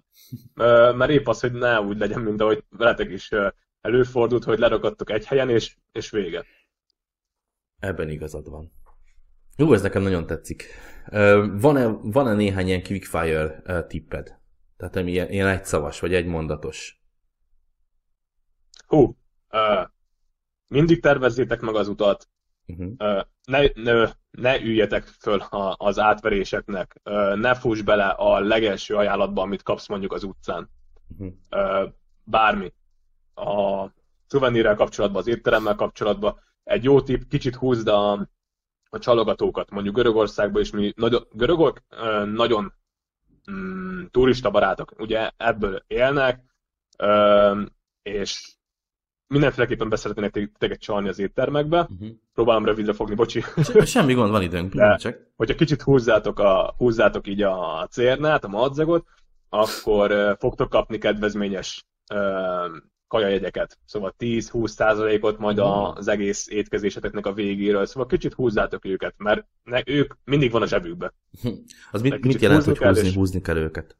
Mert 0.95 1.11
épp 1.11 1.27
az, 1.27 1.41
hogy 1.41 1.53
ne 1.53 1.81
úgy 1.81 1.99
legyen, 1.99 2.21
mint 2.21 2.41
ahogy 2.41 2.65
veletek 2.71 3.11
is 3.11 3.31
előfordult, 3.81 4.45
hogy 4.45 4.59
lerakadtok 4.59 5.11
egy 5.11 5.27
helyen, 5.27 5.51
és, 5.51 5.77
és 5.93 6.11
vége. 6.11 6.45
Ebben 7.79 8.09
igazad 8.09 8.51
van. 8.51 8.73
Jó, 9.57 9.73
ez 9.73 9.83
nekem 9.83 10.03
nagyon 10.03 10.27
tetszik. 10.27 10.67
Van-e, 11.53 11.87
van-e 11.87 12.35
néhány 12.35 12.67
ilyen 12.67 12.83
quickfire 12.83 13.63
tipped? 13.87 14.39
Tehát 14.77 14.97
ami 14.97 15.11
ilyen, 15.11 15.31
ilyen 15.31 15.49
egyszavas, 15.49 16.01
vagy 16.01 16.15
egymondatos? 16.15 16.98
Hú, 18.89 19.17
uh, 19.51 19.87
mindig 20.69 21.01
tervezzétek 21.01 21.61
meg 21.61 21.75
az 21.75 21.89
utat, 21.89 22.29
uh-huh. 22.67 22.93
uh, 22.99 23.23
ne, 23.45 23.63
ne, 23.75 24.11
ne 24.31 24.61
üljetek 24.61 25.05
föl 25.05 25.41
a, 25.41 25.75
az 25.79 25.99
átveréseknek, 25.99 27.01
uh, 27.05 27.37
ne 27.37 27.55
fuss 27.55 27.81
bele 27.81 28.07
a 28.07 28.41
legelső 28.41 28.95
ajánlatba, 28.95 29.43
amit 29.43 29.63
kapsz 29.63 29.89
mondjuk 29.89 30.13
az 30.13 30.23
utcán. 30.23 30.71
Uh-huh. 31.09 31.33
Uh, 31.51 31.93
bármi. 32.25 32.73
A 33.35 33.87
szuvenírrel 34.27 34.75
kapcsolatban, 34.75 35.21
az 35.21 35.27
étteremmel 35.27 35.75
kapcsolatban. 35.75 36.39
Egy 36.65 36.85
jó 36.85 37.01
tipp, 37.01 37.23
kicsit 37.29 37.55
húzd 37.55 37.89
a, 37.89 38.13
a 38.91 38.99
csalogatókat. 38.99 39.71
Mondjuk 39.71 39.95
Görögországban 39.95 40.63
is 40.63 40.71
mi, 40.71 40.93
nagyon, 40.97 41.27
görögok 41.33 41.83
uh, 41.91 42.27
nagyon 42.27 42.75
mm, 43.51 44.05
turista 44.11 44.51
barátok, 44.51 44.93
ugye 44.99 45.31
ebből 45.37 45.85
élnek, 45.87 46.45
és 48.03 48.58
mindenféleképpen 49.29 49.89
beszeretnének 49.89 50.51
téged 50.59 50.79
csalni 50.79 51.09
az 51.09 51.19
éttermekbe. 51.19 51.81
Uh-huh. 51.81 52.09
Próbálom 52.35 52.65
rövidre 52.65 52.93
fogni, 52.93 53.15
bocsi. 53.15 53.45
Semmi 53.85 54.15
gond, 54.15 54.31
van 54.31 54.43
időnk. 54.43 54.75
De, 54.75 54.97
csak. 54.97 55.19
Hogyha 55.37 55.55
kicsit 55.55 55.83
húzzátok, 55.83 56.39
a, 56.39 56.75
húzzátok 56.77 57.27
így 57.27 57.43
a 57.43 57.87
cérnát, 57.91 58.45
a 58.45 58.49
madzagot, 58.49 59.07
akkor 59.49 60.37
fogtok 60.39 60.69
kapni 60.69 60.99
kedvezményes 60.99 61.87
uh, 62.15 62.77
kajajegyeket. 63.09 63.79
Szóval 63.85 64.15
10-20 64.19 64.67
százalékot 64.67 65.39
majd 65.39 65.59
uh-huh. 65.61 65.97
az 65.97 66.09
egész 66.09 66.49
étkezéseteknek 66.49 67.27
a 67.27 67.33
végéről. 67.33 67.87
Szóval 67.87 68.07
kicsit 68.07 68.35
húzzátok 68.35 68.85
őket, 68.85 69.15
mert 69.17 69.47
ne, 69.63 69.81
ők 69.85 70.15
mindig 70.25 70.51
van 70.51 70.63
a 70.63 70.67
zsebükbe. 70.67 71.15
az 71.93 72.03
mit, 72.03 72.25
mit 72.25 72.41
jelent, 72.41 72.65
hogy 72.65 72.79
húzni, 72.79 73.09
és... 73.09 73.15
húzni 73.15 73.41
kell 73.41 73.57
őket? 73.57 73.97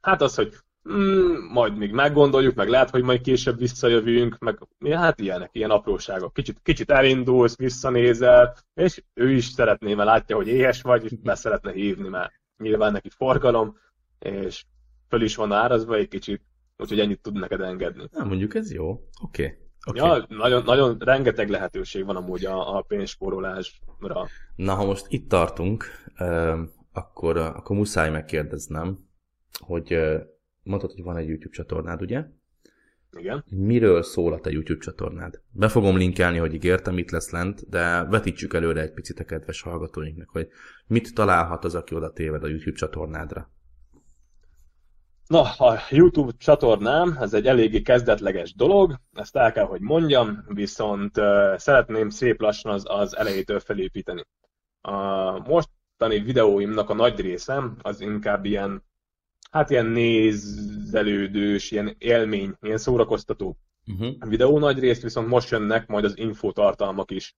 Hát 0.00 0.22
az, 0.22 0.34
hogy 0.34 0.54
mm, 0.88 1.52
majd 1.52 1.76
még 1.76 1.92
meggondoljuk, 1.92 2.54
meg 2.54 2.68
lehet, 2.68 2.90
hogy 2.90 3.02
majd 3.02 3.20
később 3.20 3.58
visszajövünk, 3.58 4.38
meg 4.38 4.58
hát 4.90 5.20
ilyenek, 5.20 5.50
ilyen 5.52 5.70
apróságok. 5.70 6.32
Kicsit, 6.32 6.60
kicsit 6.62 6.90
elindulsz, 6.90 7.56
visszanézel, 7.56 8.56
és 8.74 9.02
ő 9.14 9.30
is 9.30 9.44
szeretné, 9.44 9.94
mert 9.94 10.08
látja, 10.08 10.36
hogy 10.36 10.48
éhes 10.48 10.82
vagy, 10.82 11.04
és 11.04 11.12
be 11.22 11.34
szeretne 11.34 11.72
hívni, 11.72 12.08
mert 12.08 12.32
nyilván 12.56 12.92
neki 12.92 13.08
forgalom, 13.08 13.76
és 14.18 14.64
föl 15.08 15.22
is 15.22 15.36
van 15.36 15.52
árazva 15.52 15.94
egy 15.94 16.08
kicsit, 16.08 16.42
úgyhogy 16.76 17.00
ennyit 17.00 17.22
tud 17.22 17.38
neked 17.38 17.60
engedni. 17.60 18.08
Na, 18.12 18.24
mondjuk 18.24 18.54
ez 18.54 18.72
jó. 18.72 18.90
Oké. 19.22 19.44
Okay. 19.44 19.56
Okay. 19.86 20.08
Ja, 20.08 20.26
nagyon, 20.28 20.62
nagyon 20.64 20.96
rengeteg 20.98 21.48
lehetőség 21.48 22.04
van 22.04 22.16
amúgy 22.16 22.44
a, 22.44 22.76
a 22.76 22.80
pénzspórolásra. 22.80 24.28
Na, 24.56 24.74
ha 24.74 24.84
most 24.84 25.06
itt 25.08 25.28
tartunk, 25.28 25.84
akkor, 26.92 27.36
akkor 27.36 27.76
muszáj 27.76 28.10
megkérdeznem, 28.10 28.98
hogy 29.58 29.98
mondtad, 30.62 30.92
hogy 30.92 31.02
van 31.02 31.16
egy 31.16 31.28
YouTube 31.28 31.54
csatornád, 31.54 32.02
ugye? 32.02 32.24
Igen. 33.12 33.44
Miről 33.48 34.02
szól 34.02 34.32
a 34.32 34.40
te 34.40 34.50
YouTube 34.50 34.80
csatornád? 34.80 35.40
Be 35.50 35.68
fogom 35.68 35.96
linkelni, 35.96 36.38
hogy 36.38 36.54
ígértem, 36.54 36.98
itt 36.98 37.10
lesz 37.10 37.30
lent, 37.30 37.68
de 37.68 38.04
vetítsük 38.04 38.54
előre 38.54 38.80
egy 38.80 38.92
picit 38.92 39.20
a 39.20 39.24
kedves 39.24 39.62
hallgatóinknak, 39.62 40.28
hogy 40.28 40.48
mit 40.86 41.14
találhat 41.14 41.64
az, 41.64 41.74
aki 41.74 41.94
oda 41.94 42.12
téved 42.12 42.42
a 42.44 42.48
YouTube 42.48 42.76
csatornádra. 42.76 43.50
Na, 45.26 45.42
a 45.42 45.78
YouTube 45.90 46.32
csatornám, 46.38 47.16
ez 47.20 47.34
egy 47.34 47.46
eléggé 47.46 47.82
kezdetleges 47.82 48.54
dolog, 48.54 49.00
ezt 49.12 49.36
el 49.36 49.52
kell, 49.52 49.64
hogy 49.64 49.80
mondjam, 49.80 50.44
viszont 50.48 51.18
uh, 51.18 51.56
szeretném 51.56 52.08
szép 52.08 52.40
lassan 52.40 52.72
az, 52.72 52.84
az 52.88 53.16
elejétől 53.16 53.60
felépíteni. 53.60 54.22
A 54.80 55.38
mostani 55.38 56.18
videóimnak 56.18 56.90
a 56.90 56.94
nagy 56.94 57.20
része 57.20 57.62
az 57.82 58.00
inkább 58.00 58.44
ilyen, 58.44 58.82
hát 59.50 59.70
ilyen 59.70 59.86
nézelődős, 59.86 61.70
ilyen 61.70 61.94
élmény, 61.98 62.54
ilyen 62.60 62.78
szórakoztató 62.78 63.56
uh-huh. 63.86 64.28
videó 64.28 64.58
nagy 64.58 64.78
részt, 64.78 65.02
viszont 65.02 65.28
most 65.28 65.50
jönnek 65.50 65.86
majd 65.86 66.04
az 66.04 66.18
infotartalmak 66.18 67.10
is. 67.10 67.36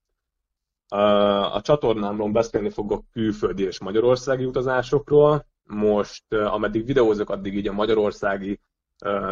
A 1.53 1.61
csatornámról 1.61 2.31
beszélni 2.31 2.71
fogok 2.71 3.05
külföldi 3.13 3.63
és 3.63 3.81
magyarországi 3.81 4.45
utazásokról, 4.45 5.47
most, 5.65 6.35
ameddig 6.35 6.87
videózok, 6.87 7.31
addig 7.31 7.57
így 7.57 7.69
a 7.69 7.73
magyarországi 7.73 8.61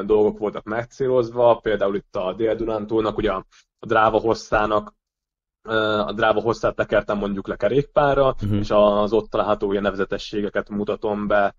dolgok 0.05 0.39
voltak 0.39 0.65
megcélozva, 0.65 1.55
például 1.63 1.95
itt 1.95 2.17
a 2.17 2.33
Dél-Dunántúlnak, 2.33 3.17
ugye 3.17 3.31
a 3.31 3.47
dráva 3.81 4.19
hosszának 4.19 4.95
a 6.07 6.13
dráva 6.13 6.41
hosszát 6.41 6.77
tekertem 6.77 7.19
mondjuk 7.19 7.49
le 7.49 7.57
kerékpára, 7.57 8.27
uh-huh. 8.27 8.59
és 8.59 8.71
az 8.71 9.13
ott 9.13 9.31
található 9.31 9.71
ilyen 9.71 9.83
nevezetességeket 9.83 10.69
mutatom 10.69 11.27
be, 11.27 11.55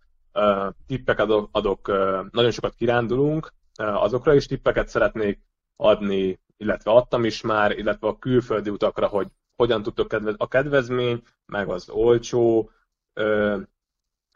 tippeket 0.88 1.26
adok, 1.26 1.50
adok, 1.52 1.88
nagyon 2.32 2.52
sokat 2.52 2.74
kirándulunk, 2.76 3.54
azokra 3.76 4.34
is 4.34 4.46
tippeket 4.46 4.88
szeretnék 4.88 5.40
adni, 5.76 6.40
illetve 6.58 6.92
adtam 6.92 7.24
is 7.26 7.42
már, 7.42 7.78
illetve 7.78 8.08
a 8.08 8.18
külföldi 8.18 8.70
utakra, 8.70 9.08
hogy 9.08 9.28
hogyan 9.56 9.84
tudtok 9.84 10.14
a 10.38 10.48
kedvezmény, 10.48 11.22
meg 11.46 11.70
az 11.70 11.90
olcsó 11.90 12.72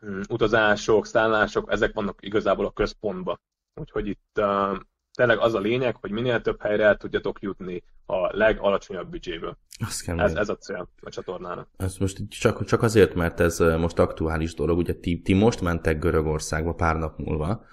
Mm, 0.06 0.22
utazások, 0.30 1.06
szállások, 1.06 1.72
ezek 1.72 1.94
vannak 1.94 2.18
igazából 2.22 2.66
a 2.66 2.72
központban. 2.72 3.40
Úgyhogy 3.74 4.08
itt 4.08 4.42
tényleg 5.16 5.40
az 5.40 5.54
a 5.54 5.60
lényeg, 5.60 5.96
hogy 5.96 6.12
minél 6.12 6.42
több 6.42 6.62
helyre 6.62 6.84
el 6.84 6.98
tudjatok 6.98 7.42
jutni 7.42 7.84
a 8.06 8.38
legalacsonyabb 8.38 9.10
büdzséből. 9.10 9.58
Ez, 10.18 10.34
ez 10.34 10.50
a 10.50 10.58
cél 10.58 10.88
a 11.02 11.10
csatornának. 11.10 11.68
Ez 11.78 11.98
most 11.98 12.20
csak, 12.30 12.66
csak 12.66 12.82
azért, 12.82 13.14
mert 13.14 13.40
ez 13.40 13.60
most 13.60 14.00
aktuális 14.00 14.54
dolog, 14.54 14.78
ugye 14.78 14.94
ti, 14.94 15.22
ti 15.22 15.34
most 15.34 15.62
mentek 15.62 16.00
Görögországba 16.00 16.74
pár 16.74 16.96
nap 16.96 17.18
múlva. 17.18 17.66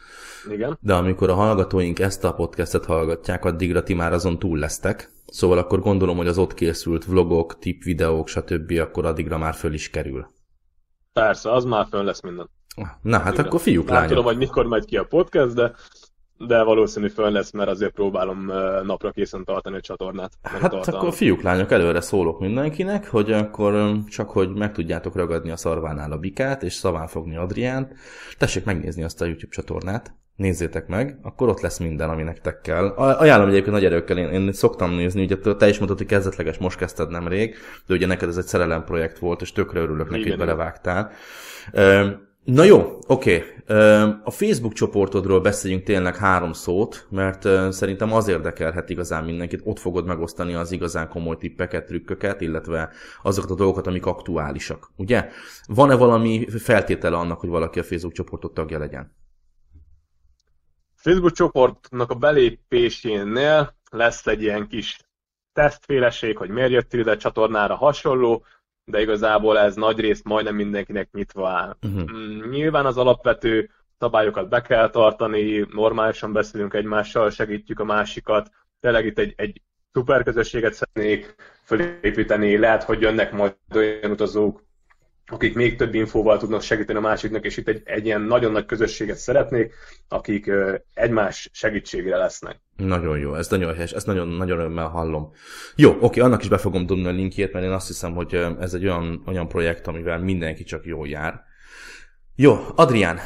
Igen. 0.51 0.79
De 0.81 0.95
amikor 0.95 1.31
a 1.31 1.35
hallgatóink 1.35 1.99
ezt 1.99 2.25
a 2.25 2.35
podcastet 2.35 2.85
hallgatják, 2.85 3.45
addigra 3.45 3.83
ti 3.83 3.95
már 3.95 4.13
azon 4.13 4.39
túl 4.39 4.59
lesztek. 4.59 5.11
Szóval 5.27 5.59
akkor 5.59 5.81
gondolom, 5.81 6.17
hogy 6.17 6.27
az 6.27 6.39
ott 6.39 6.55
készült 6.55 7.05
vlogok, 7.05 7.59
tip 7.59 7.83
videók, 7.83 8.29
stb. 8.29 8.79
akkor 8.81 9.07
addigra 9.07 9.39
már 9.39 9.55
föl 9.55 9.73
is 9.73 9.91
kerül. 9.91 10.27
Persze, 11.13 11.53
az 11.53 11.65
már 11.65 11.87
fönn 11.91 12.05
lesz 12.05 12.21
minden. 12.21 12.51
Na, 13.03 13.19
hát 13.19 13.33
Igen. 13.33 13.45
akkor 13.45 13.61
fiúk, 13.61 13.89
Nem 13.89 14.07
tudom, 14.07 14.25
hogy 14.25 14.37
mikor 14.37 14.67
megy 14.67 14.85
ki 14.85 14.97
a 14.97 15.05
podcast, 15.05 15.55
de 15.55 15.73
de 16.47 16.63
valószínű 16.63 17.09
fönn 17.09 17.33
lesz, 17.33 17.51
mert 17.51 17.69
azért 17.69 17.93
próbálom 17.93 18.53
napra 18.85 19.11
készen 19.11 19.45
tartani 19.45 19.77
a 19.77 19.81
csatornát. 19.81 20.33
Hát 20.43 20.61
tartalmat. 20.61 20.89
akkor 20.89 21.13
fiúk, 21.13 21.43
lányok, 21.43 21.71
előre 21.71 22.01
szólok 22.01 22.41
mindenkinek, 22.41 23.09
hogy 23.09 23.33
akkor 23.33 23.93
csak, 24.09 24.31
hogy 24.31 24.55
meg 24.55 24.73
tudjátok 24.73 25.17
ragadni 25.17 25.51
a 25.51 25.57
szarvánál 25.57 26.13
a 26.13 26.19
bikát, 26.19 26.63
és 26.63 26.73
szaván 26.73 27.07
fogni 27.07 27.37
Adriánt, 27.37 27.93
tessék 28.39 28.65
megnézni 28.65 29.03
azt 29.03 29.21
a 29.21 29.25
YouTube 29.25 29.55
csatornát, 29.55 30.15
nézzétek 30.37 30.87
meg, 30.87 31.19
akkor 31.23 31.49
ott 31.49 31.61
lesz 31.61 31.79
minden, 31.79 32.11
ami 32.11 32.23
nektek 32.23 32.61
kell. 32.61 32.87
Ajánlom 32.97 33.49
egyébként 33.49 33.73
nagy 33.73 33.85
erőkkel, 33.85 34.19
én, 34.19 34.29
én 34.29 34.53
szoktam 34.53 34.91
nézni, 34.91 35.23
ugye 35.23 35.37
te 35.37 35.69
is 35.69 35.77
mondtad, 35.77 35.99
hogy 35.99 36.07
kezdetleges, 36.07 36.59
most 36.59 36.79
kezdted 36.79 37.11
nemrég, 37.11 37.55
de 37.87 37.95
ugye 37.95 38.07
neked 38.07 38.29
ez 38.29 38.37
egy 38.37 38.45
szerelem 38.45 38.85
projekt 38.85 39.19
volt, 39.19 39.41
és 39.41 39.53
tökre 39.53 39.81
örülök 39.81 40.11
neki, 40.11 40.29
hogy 40.29 40.39
belevágtál. 40.39 41.11
Na 42.45 42.65
jó, 42.65 42.99
oké. 43.07 43.45
A 44.25 44.31
Facebook 44.31 44.73
csoportodról 44.73 45.41
beszéljünk 45.41 45.85
tényleg 45.85 46.17
három 46.17 46.53
szót, 46.53 47.07
mert 47.11 47.73
szerintem 47.73 48.13
az 48.13 48.29
érdekelhet 48.29 48.91
igazán 48.91 49.25
mindenkit. 49.25 49.61
Ott 49.65 49.79
fogod 49.79 50.07
megosztani 50.07 50.55
az 50.55 50.73
igazán 50.73 51.09
komoly 51.09 51.37
tippeket, 51.37 51.87
trükköket, 51.87 52.41
illetve 52.41 52.91
azokat 53.23 53.51
a 53.51 53.55
dolgokat, 53.55 53.87
amik 53.87 54.07
aktuálisak. 54.07 54.91
Ugye? 54.97 55.29
Van-e 55.67 55.95
valami 55.95 56.49
feltétele 56.49 57.17
annak, 57.17 57.41
hogy 57.41 57.49
valaki 57.49 57.79
a 57.79 57.83
Facebook 57.83 58.15
csoportot 58.15 58.55
tagja 58.55 58.79
legyen? 58.79 59.17
Facebook 60.95 61.33
csoportnak 61.33 62.11
a 62.11 62.15
belépésénél 62.15 63.77
lesz 63.91 64.27
egy 64.27 64.43
ilyen 64.43 64.69
kis 64.69 64.99
tesztféleség, 65.53 66.37
hogy 66.37 66.51
miért 66.51 66.71
jöttél 66.71 67.01
ide 67.01 67.11
a 67.11 67.17
csatornára 67.17 67.75
hasonló, 67.75 68.45
de 68.85 69.01
igazából 69.01 69.59
ez 69.59 69.75
nagy 69.75 70.01
részt 70.01 70.25
majdnem 70.25 70.55
mindenkinek 70.55 71.09
nyitva 71.13 71.49
áll. 71.49 71.77
Uh-huh. 71.83 72.51
Nyilván 72.51 72.87
az 72.87 72.97
alapvető 72.97 73.71
szabályokat 73.99 74.49
be 74.49 74.61
kell 74.61 74.91
tartani, 74.91 75.67
normálisan 75.71 76.33
beszélünk 76.33 76.75
egymással, 76.75 77.31
segítjük 77.31 77.81
a 77.81 77.85
másikat. 77.85 78.51
Tényleg 78.81 79.07
itt 79.07 79.19
egy, 79.19 79.35
egy 79.37 79.63
szuper 79.93 80.23
közösséget 80.23 80.73
szeretnék 80.75 81.35
felépíteni, 81.63 82.59
lehet, 82.59 82.83
hogy 82.83 83.01
jönnek 83.01 83.33
majd 83.33 83.57
olyan 83.75 84.11
utazók, 84.11 84.63
akik 85.33 85.55
még 85.55 85.77
több 85.77 85.95
infóval 85.95 86.39
tudnak 86.39 86.63
segíteni 86.63 86.99
a 86.99 87.03
másiknak, 87.03 87.45
és 87.45 87.57
itt 87.57 87.69
egy, 87.69 87.83
egy 87.85 88.07
ilyen 88.07 88.21
nagyon 88.21 88.53
nagy 88.53 88.67
közösséget 88.67 89.17
szeretnék, 89.17 89.75
akik 90.09 90.51
egymás 90.95 91.51
segítségére 91.53 92.17
lesznek. 92.17 92.61
Nagyon 92.77 93.19
jó, 93.19 93.35
ez 93.35 93.49
nagyon 93.49 93.75
helyes, 93.75 93.93
ezt 93.93 94.07
nagyon, 94.07 94.29
nagyon 94.29 94.59
örömmel 94.59 94.89
hallom. 94.89 95.33
Jó, 95.77 95.97
oké, 96.01 96.21
annak 96.21 96.43
is 96.43 96.49
be 96.49 96.59
fogom 96.59 96.87
dobni 96.87 97.07
a 97.07 97.11
linkjét, 97.11 97.53
mert 97.53 97.65
én 97.65 97.71
azt 97.71 97.87
hiszem, 97.87 98.15
hogy 98.15 98.35
ez 98.61 98.75
egy 98.75 98.85
olyan, 98.85 99.23
olyan 99.27 99.49
projekt, 99.49 99.87
amivel 99.87 100.19
mindenki 100.19 100.65
csak 100.65 100.85
jól 100.85 101.09
jár. 101.09 101.51
Jó, 102.37 102.59
Adrián, 102.77 103.19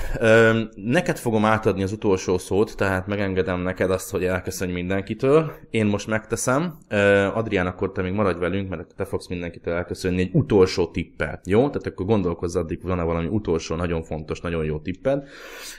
neked 0.74 1.18
fogom 1.18 1.44
átadni 1.44 1.82
az 1.82 1.92
utolsó 1.92 2.38
szót, 2.38 2.76
tehát 2.76 3.06
megengedem 3.06 3.60
neked 3.60 3.90
azt, 3.90 4.10
hogy 4.10 4.24
elköszönj 4.24 4.72
mindenkitől. 4.72 5.52
Én 5.70 5.86
most 5.86 6.06
megteszem. 6.06 6.78
Adrián, 7.34 7.66
akkor 7.66 7.92
te 7.92 8.02
még 8.02 8.12
maradj 8.12 8.38
velünk, 8.38 8.68
mert 8.68 8.94
te 8.96 9.04
fogsz 9.04 9.28
mindenkitől 9.28 9.74
elköszönni 9.74 10.20
egy 10.20 10.30
utolsó 10.32 10.86
tippel. 10.86 11.40
Jó? 11.44 11.58
Tehát 11.66 11.86
akkor 11.86 12.06
gondolkozz 12.06 12.56
addig, 12.56 12.82
van-e 12.82 13.02
valami 13.02 13.26
utolsó, 13.26 13.74
nagyon 13.74 14.02
fontos, 14.02 14.40
nagyon 14.40 14.64
jó 14.64 14.78
tipped. 14.78 15.28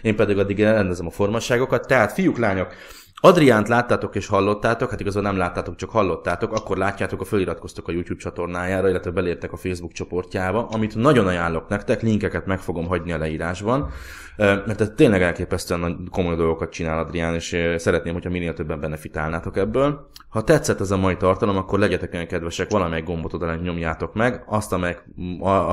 Én 0.02 0.16
pedig 0.16 0.38
addig 0.38 0.60
rendezem 0.60 1.08
a 1.08 1.12
formasságokat. 1.12 1.88
Tehát, 1.88 2.12
fiúk, 2.12 2.38
lányok, 2.38 2.74
Adriánt 3.22 3.68
láttátok 3.68 4.16
és 4.16 4.28
hallottátok, 4.28 4.90
hát 4.90 5.00
igazából 5.00 5.30
nem 5.30 5.40
láttátok, 5.40 5.76
csak 5.76 5.90
hallottátok, 5.90 6.54
akkor 6.54 6.78
látjátok, 6.78 7.22
a 7.22 7.26
feliratkoztok 7.26 7.88
a 7.88 7.92
YouTube 7.92 8.20
csatornájára, 8.20 8.90
illetve 8.90 9.12
beléptek 9.12 9.52
a 9.52 9.58
Facebook 9.58 9.92
csoportjába, 9.92 10.68
amit 10.68 10.96
nagyon 10.96 11.28
ajánlok 11.28 11.68
nektek, 11.68 12.02
linkeket 12.02 12.46
meg 12.46 12.60
fogom 12.60 12.88
hagyni 12.88 13.12
a 13.12 13.18
leírásban, 13.18 13.90
mert 14.38 14.82
ez 14.82 14.92
tényleg 14.96 15.22
elképesztően 15.22 15.80
nagy 15.80 15.96
komoly 16.12 16.36
dolgokat 16.36 16.72
csinál 16.72 17.00
Adrián, 17.00 17.34
és 17.34 17.58
szeretném, 17.78 18.14
hogyha 18.14 18.30
minél 18.30 18.54
többen 18.54 18.80
benefitálnátok 18.80 19.58
ebből. 19.58 20.10
Ha 20.30 20.44
tetszett 20.44 20.80
ez 20.80 20.92
a 20.92 20.98
mai 20.98 21.18
tartalom, 21.18 21.58
akkor 21.58 21.80
legyetek 21.80 22.14
olyan 22.14 22.28
kedvesek, 22.28 22.72
valamelyik 22.72 23.06
gombot 23.06 23.34
oda 23.34 23.56
nyomjátok 23.56 24.14
meg, 24.14 24.44
azt, 24.48 24.74
amely 24.74 24.98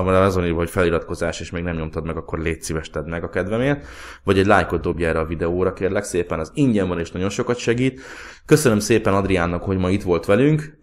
azon 0.07 0.45
írva, 0.45 0.59
hogy 0.59 0.71
feliratkozás, 0.71 1.41
és 1.41 1.51
még 1.51 1.63
nem 1.63 1.77
nyomtad 1.77 2.07
meg, 2.07 2.17
akkor 2.17 2.39
légy 2.39 2.63
szíves 2.63 2.91
tedd 2.91 3.09
meg 3.09 3.25
a 3.25 3.29
kedvemért, 3.29 3.87
vagy 4.25 4.39
egy 4.39 4.47
lájkot 4.47 4.81
dobj 4.81 5.05
erre 5.05 5.19
a 5.19 5.27
videóra, 5.27 5.73
kérlek 5.73 6.05
szépen, 6.05 6.39
az 6.39 6.51
ingyen 6.55 6.89
van 6.89 6.99
és 6.99 7.11
nagyon 7.11 7.31
sokat 7.31 7.57
segít. 7.57 8.01
Köszönöm 8.47 8.79
szépen 8.79 9.15
Adriánnak, 9.15 9.63
hogy 9.63 9.79
ma 9.79 9.91
itt 9.91 10.03
volt 10.03 10.25
velünk. 10.25 10.79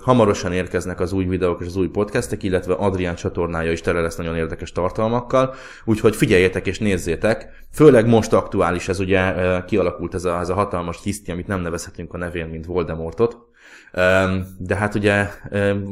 Hamarosan 0.00 0.52
érkeznek 0.52 1.00
az 1.00 1.12
új 1.12 1.24
videók 1.24 1.60
és 1.60 1.66
az 1.66 1.76
új 1.76 1.88
podcastek, 1.88 2.42
illetve 2.42 2.74
Adrián 2.74 3.14
csatornája 3.14 3.72
is 3.72 3.80
tele 3.80 4.00
lesz 4.00 4.16
nagyon 4.16 4.36
érdekes 4.36 4.72
tartalmakkal, 4.72 5.54
úgyhogy 5.84 6.16
figyeljetek 6.16 6.66
és 6.66 6.78
nézzétek. 6.78 7.22
Főleg 7.72 8.06
most 8.06 8.32
aktuális 8.32 8.88
ez 8.88 9.00
ugye 9.00 9.34
kialakult 9.66 10.14
ez 10.14 10.24
a, 10.24 10.38
ez 10.38 10.48
a 10.48 10.54
hatalmas 10.54 11.02
hiszti, 11.02 11.30
amit 11.30 11.46
nem 11.46 11.60
nevezhetünk 11.60 12.14
a 12.14 12.16
nevén, 12.16 12.46
mint 12.46 12.66
Voldemortot 12.66 13.36
De 14.58 14.76
hát 14.76 14.94
ugye 14.94 15.28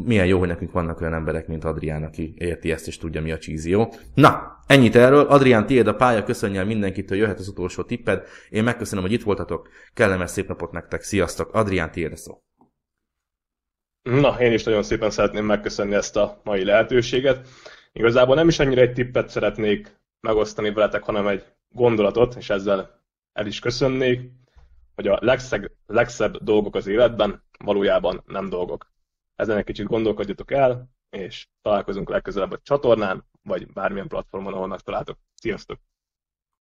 milyen 0.04 0.26
jó, 0.26 0.38
hogy 0.38 0.48
nekünk 0.48 0.72
vannak 0.72 1.00
olyan 1.00 1.14
emberek, 1.14 1.46
mint 1.46 1.64
Adrián, 1.64 2.02
aki 2.02 2.34
érti 2.36 2.72
ezt 2.72 2.86
és 2.86 2.98
tudja, 2.98 3.22
mi 3.22 3.32
a 3.32 3.38
csízió. 3.38 3.94
Na, 4.14 4.58
ennyit 4.66 4.96
erről. 4.96 5.26
Adrián, 5.26 5.66
tiéd 5.66 5.86
a 5.86 5.94
pálya, 5.94 6.24
köszönjel 6.24 6.64
mindenkit, 6.64 7.08
hogy 7.08 7.18
jöhet 7.18 7.38
az 7.38 7.48
utolsó 7.48 7.82
tipped. 7.82 8.26
Én 8.50 8.64
megköszönöm, 8.64 9.04
hogy 9.04 9.12
itt 9.12 9.22
voltatok. 9.22 9.68
Kellemes 9.94 10.30
szép 10.30 10.48
napot 10.48 10.72
nektek. 10.72 11.02
Sziasztok. 11.02 11.54
Adrián, 11.54 11.90
tiéd 11.90 12.12
a 12.12 12.16
szó. 12.16 12.42
Na, 14.02 14.40
én 14.40 14.52
is 14.52 14.64
nagyon 14.64 14.82
szépen 14.82 15.10
szeretném 15.10 15.44
megköszönni 15.44 15.94
ezt 15.94 16.16
a 16.16 16.40
mai 16.44 16.64
lehetőséget. 16.64 17.48
Igazából 17.92 18.34
nem 18.34 18.48
is 18.48 18.58
annyira 18.58 18.80
egy 18.80 18.92
tippet 18.92 19.28
szeretnék 19.28 20.00
megosztani 20.22 20.72
veletek, 20.72 21.02
hanem 21.04 21.26
egy 21.26 21.44
gondolatot, 21.68 22.34
és 22.34 22.50
ezzel 22.50 23.00
el 23.32 23.46
is 23.46 23.58
köszönnék, 23.58 24.30
hogy 24.94 25.06
a 25.06 25.18
legszeg, 25.20 25.70
legszebb 25.86 26.36
dolgok 26.36 26.74
az 26.74 26.86
életben 26.86 27.42
valójában 27.64 28.22
nem 28.26 28.48
dolgok. 28.48 28.92
Ezen 29.34 29.56
egy 29.56 29.64
kicsit 29.64 29.86
gondolkodjatok 29.86 30.50
el, 30.50 30.90
és 31.10 31.46
találkozunk 31.62 32.08
legközelebb 32.08 32.52
a 32.52 32.60
csatornán, 32.62 33.24
vagy 33.42 33.72
bármilyen 33.72 34.08
platformon, 34.08 34.52
ahol 34.52 34.66
megtaláltok. 34.66 35.18
Sziasztok! 35.34 35.78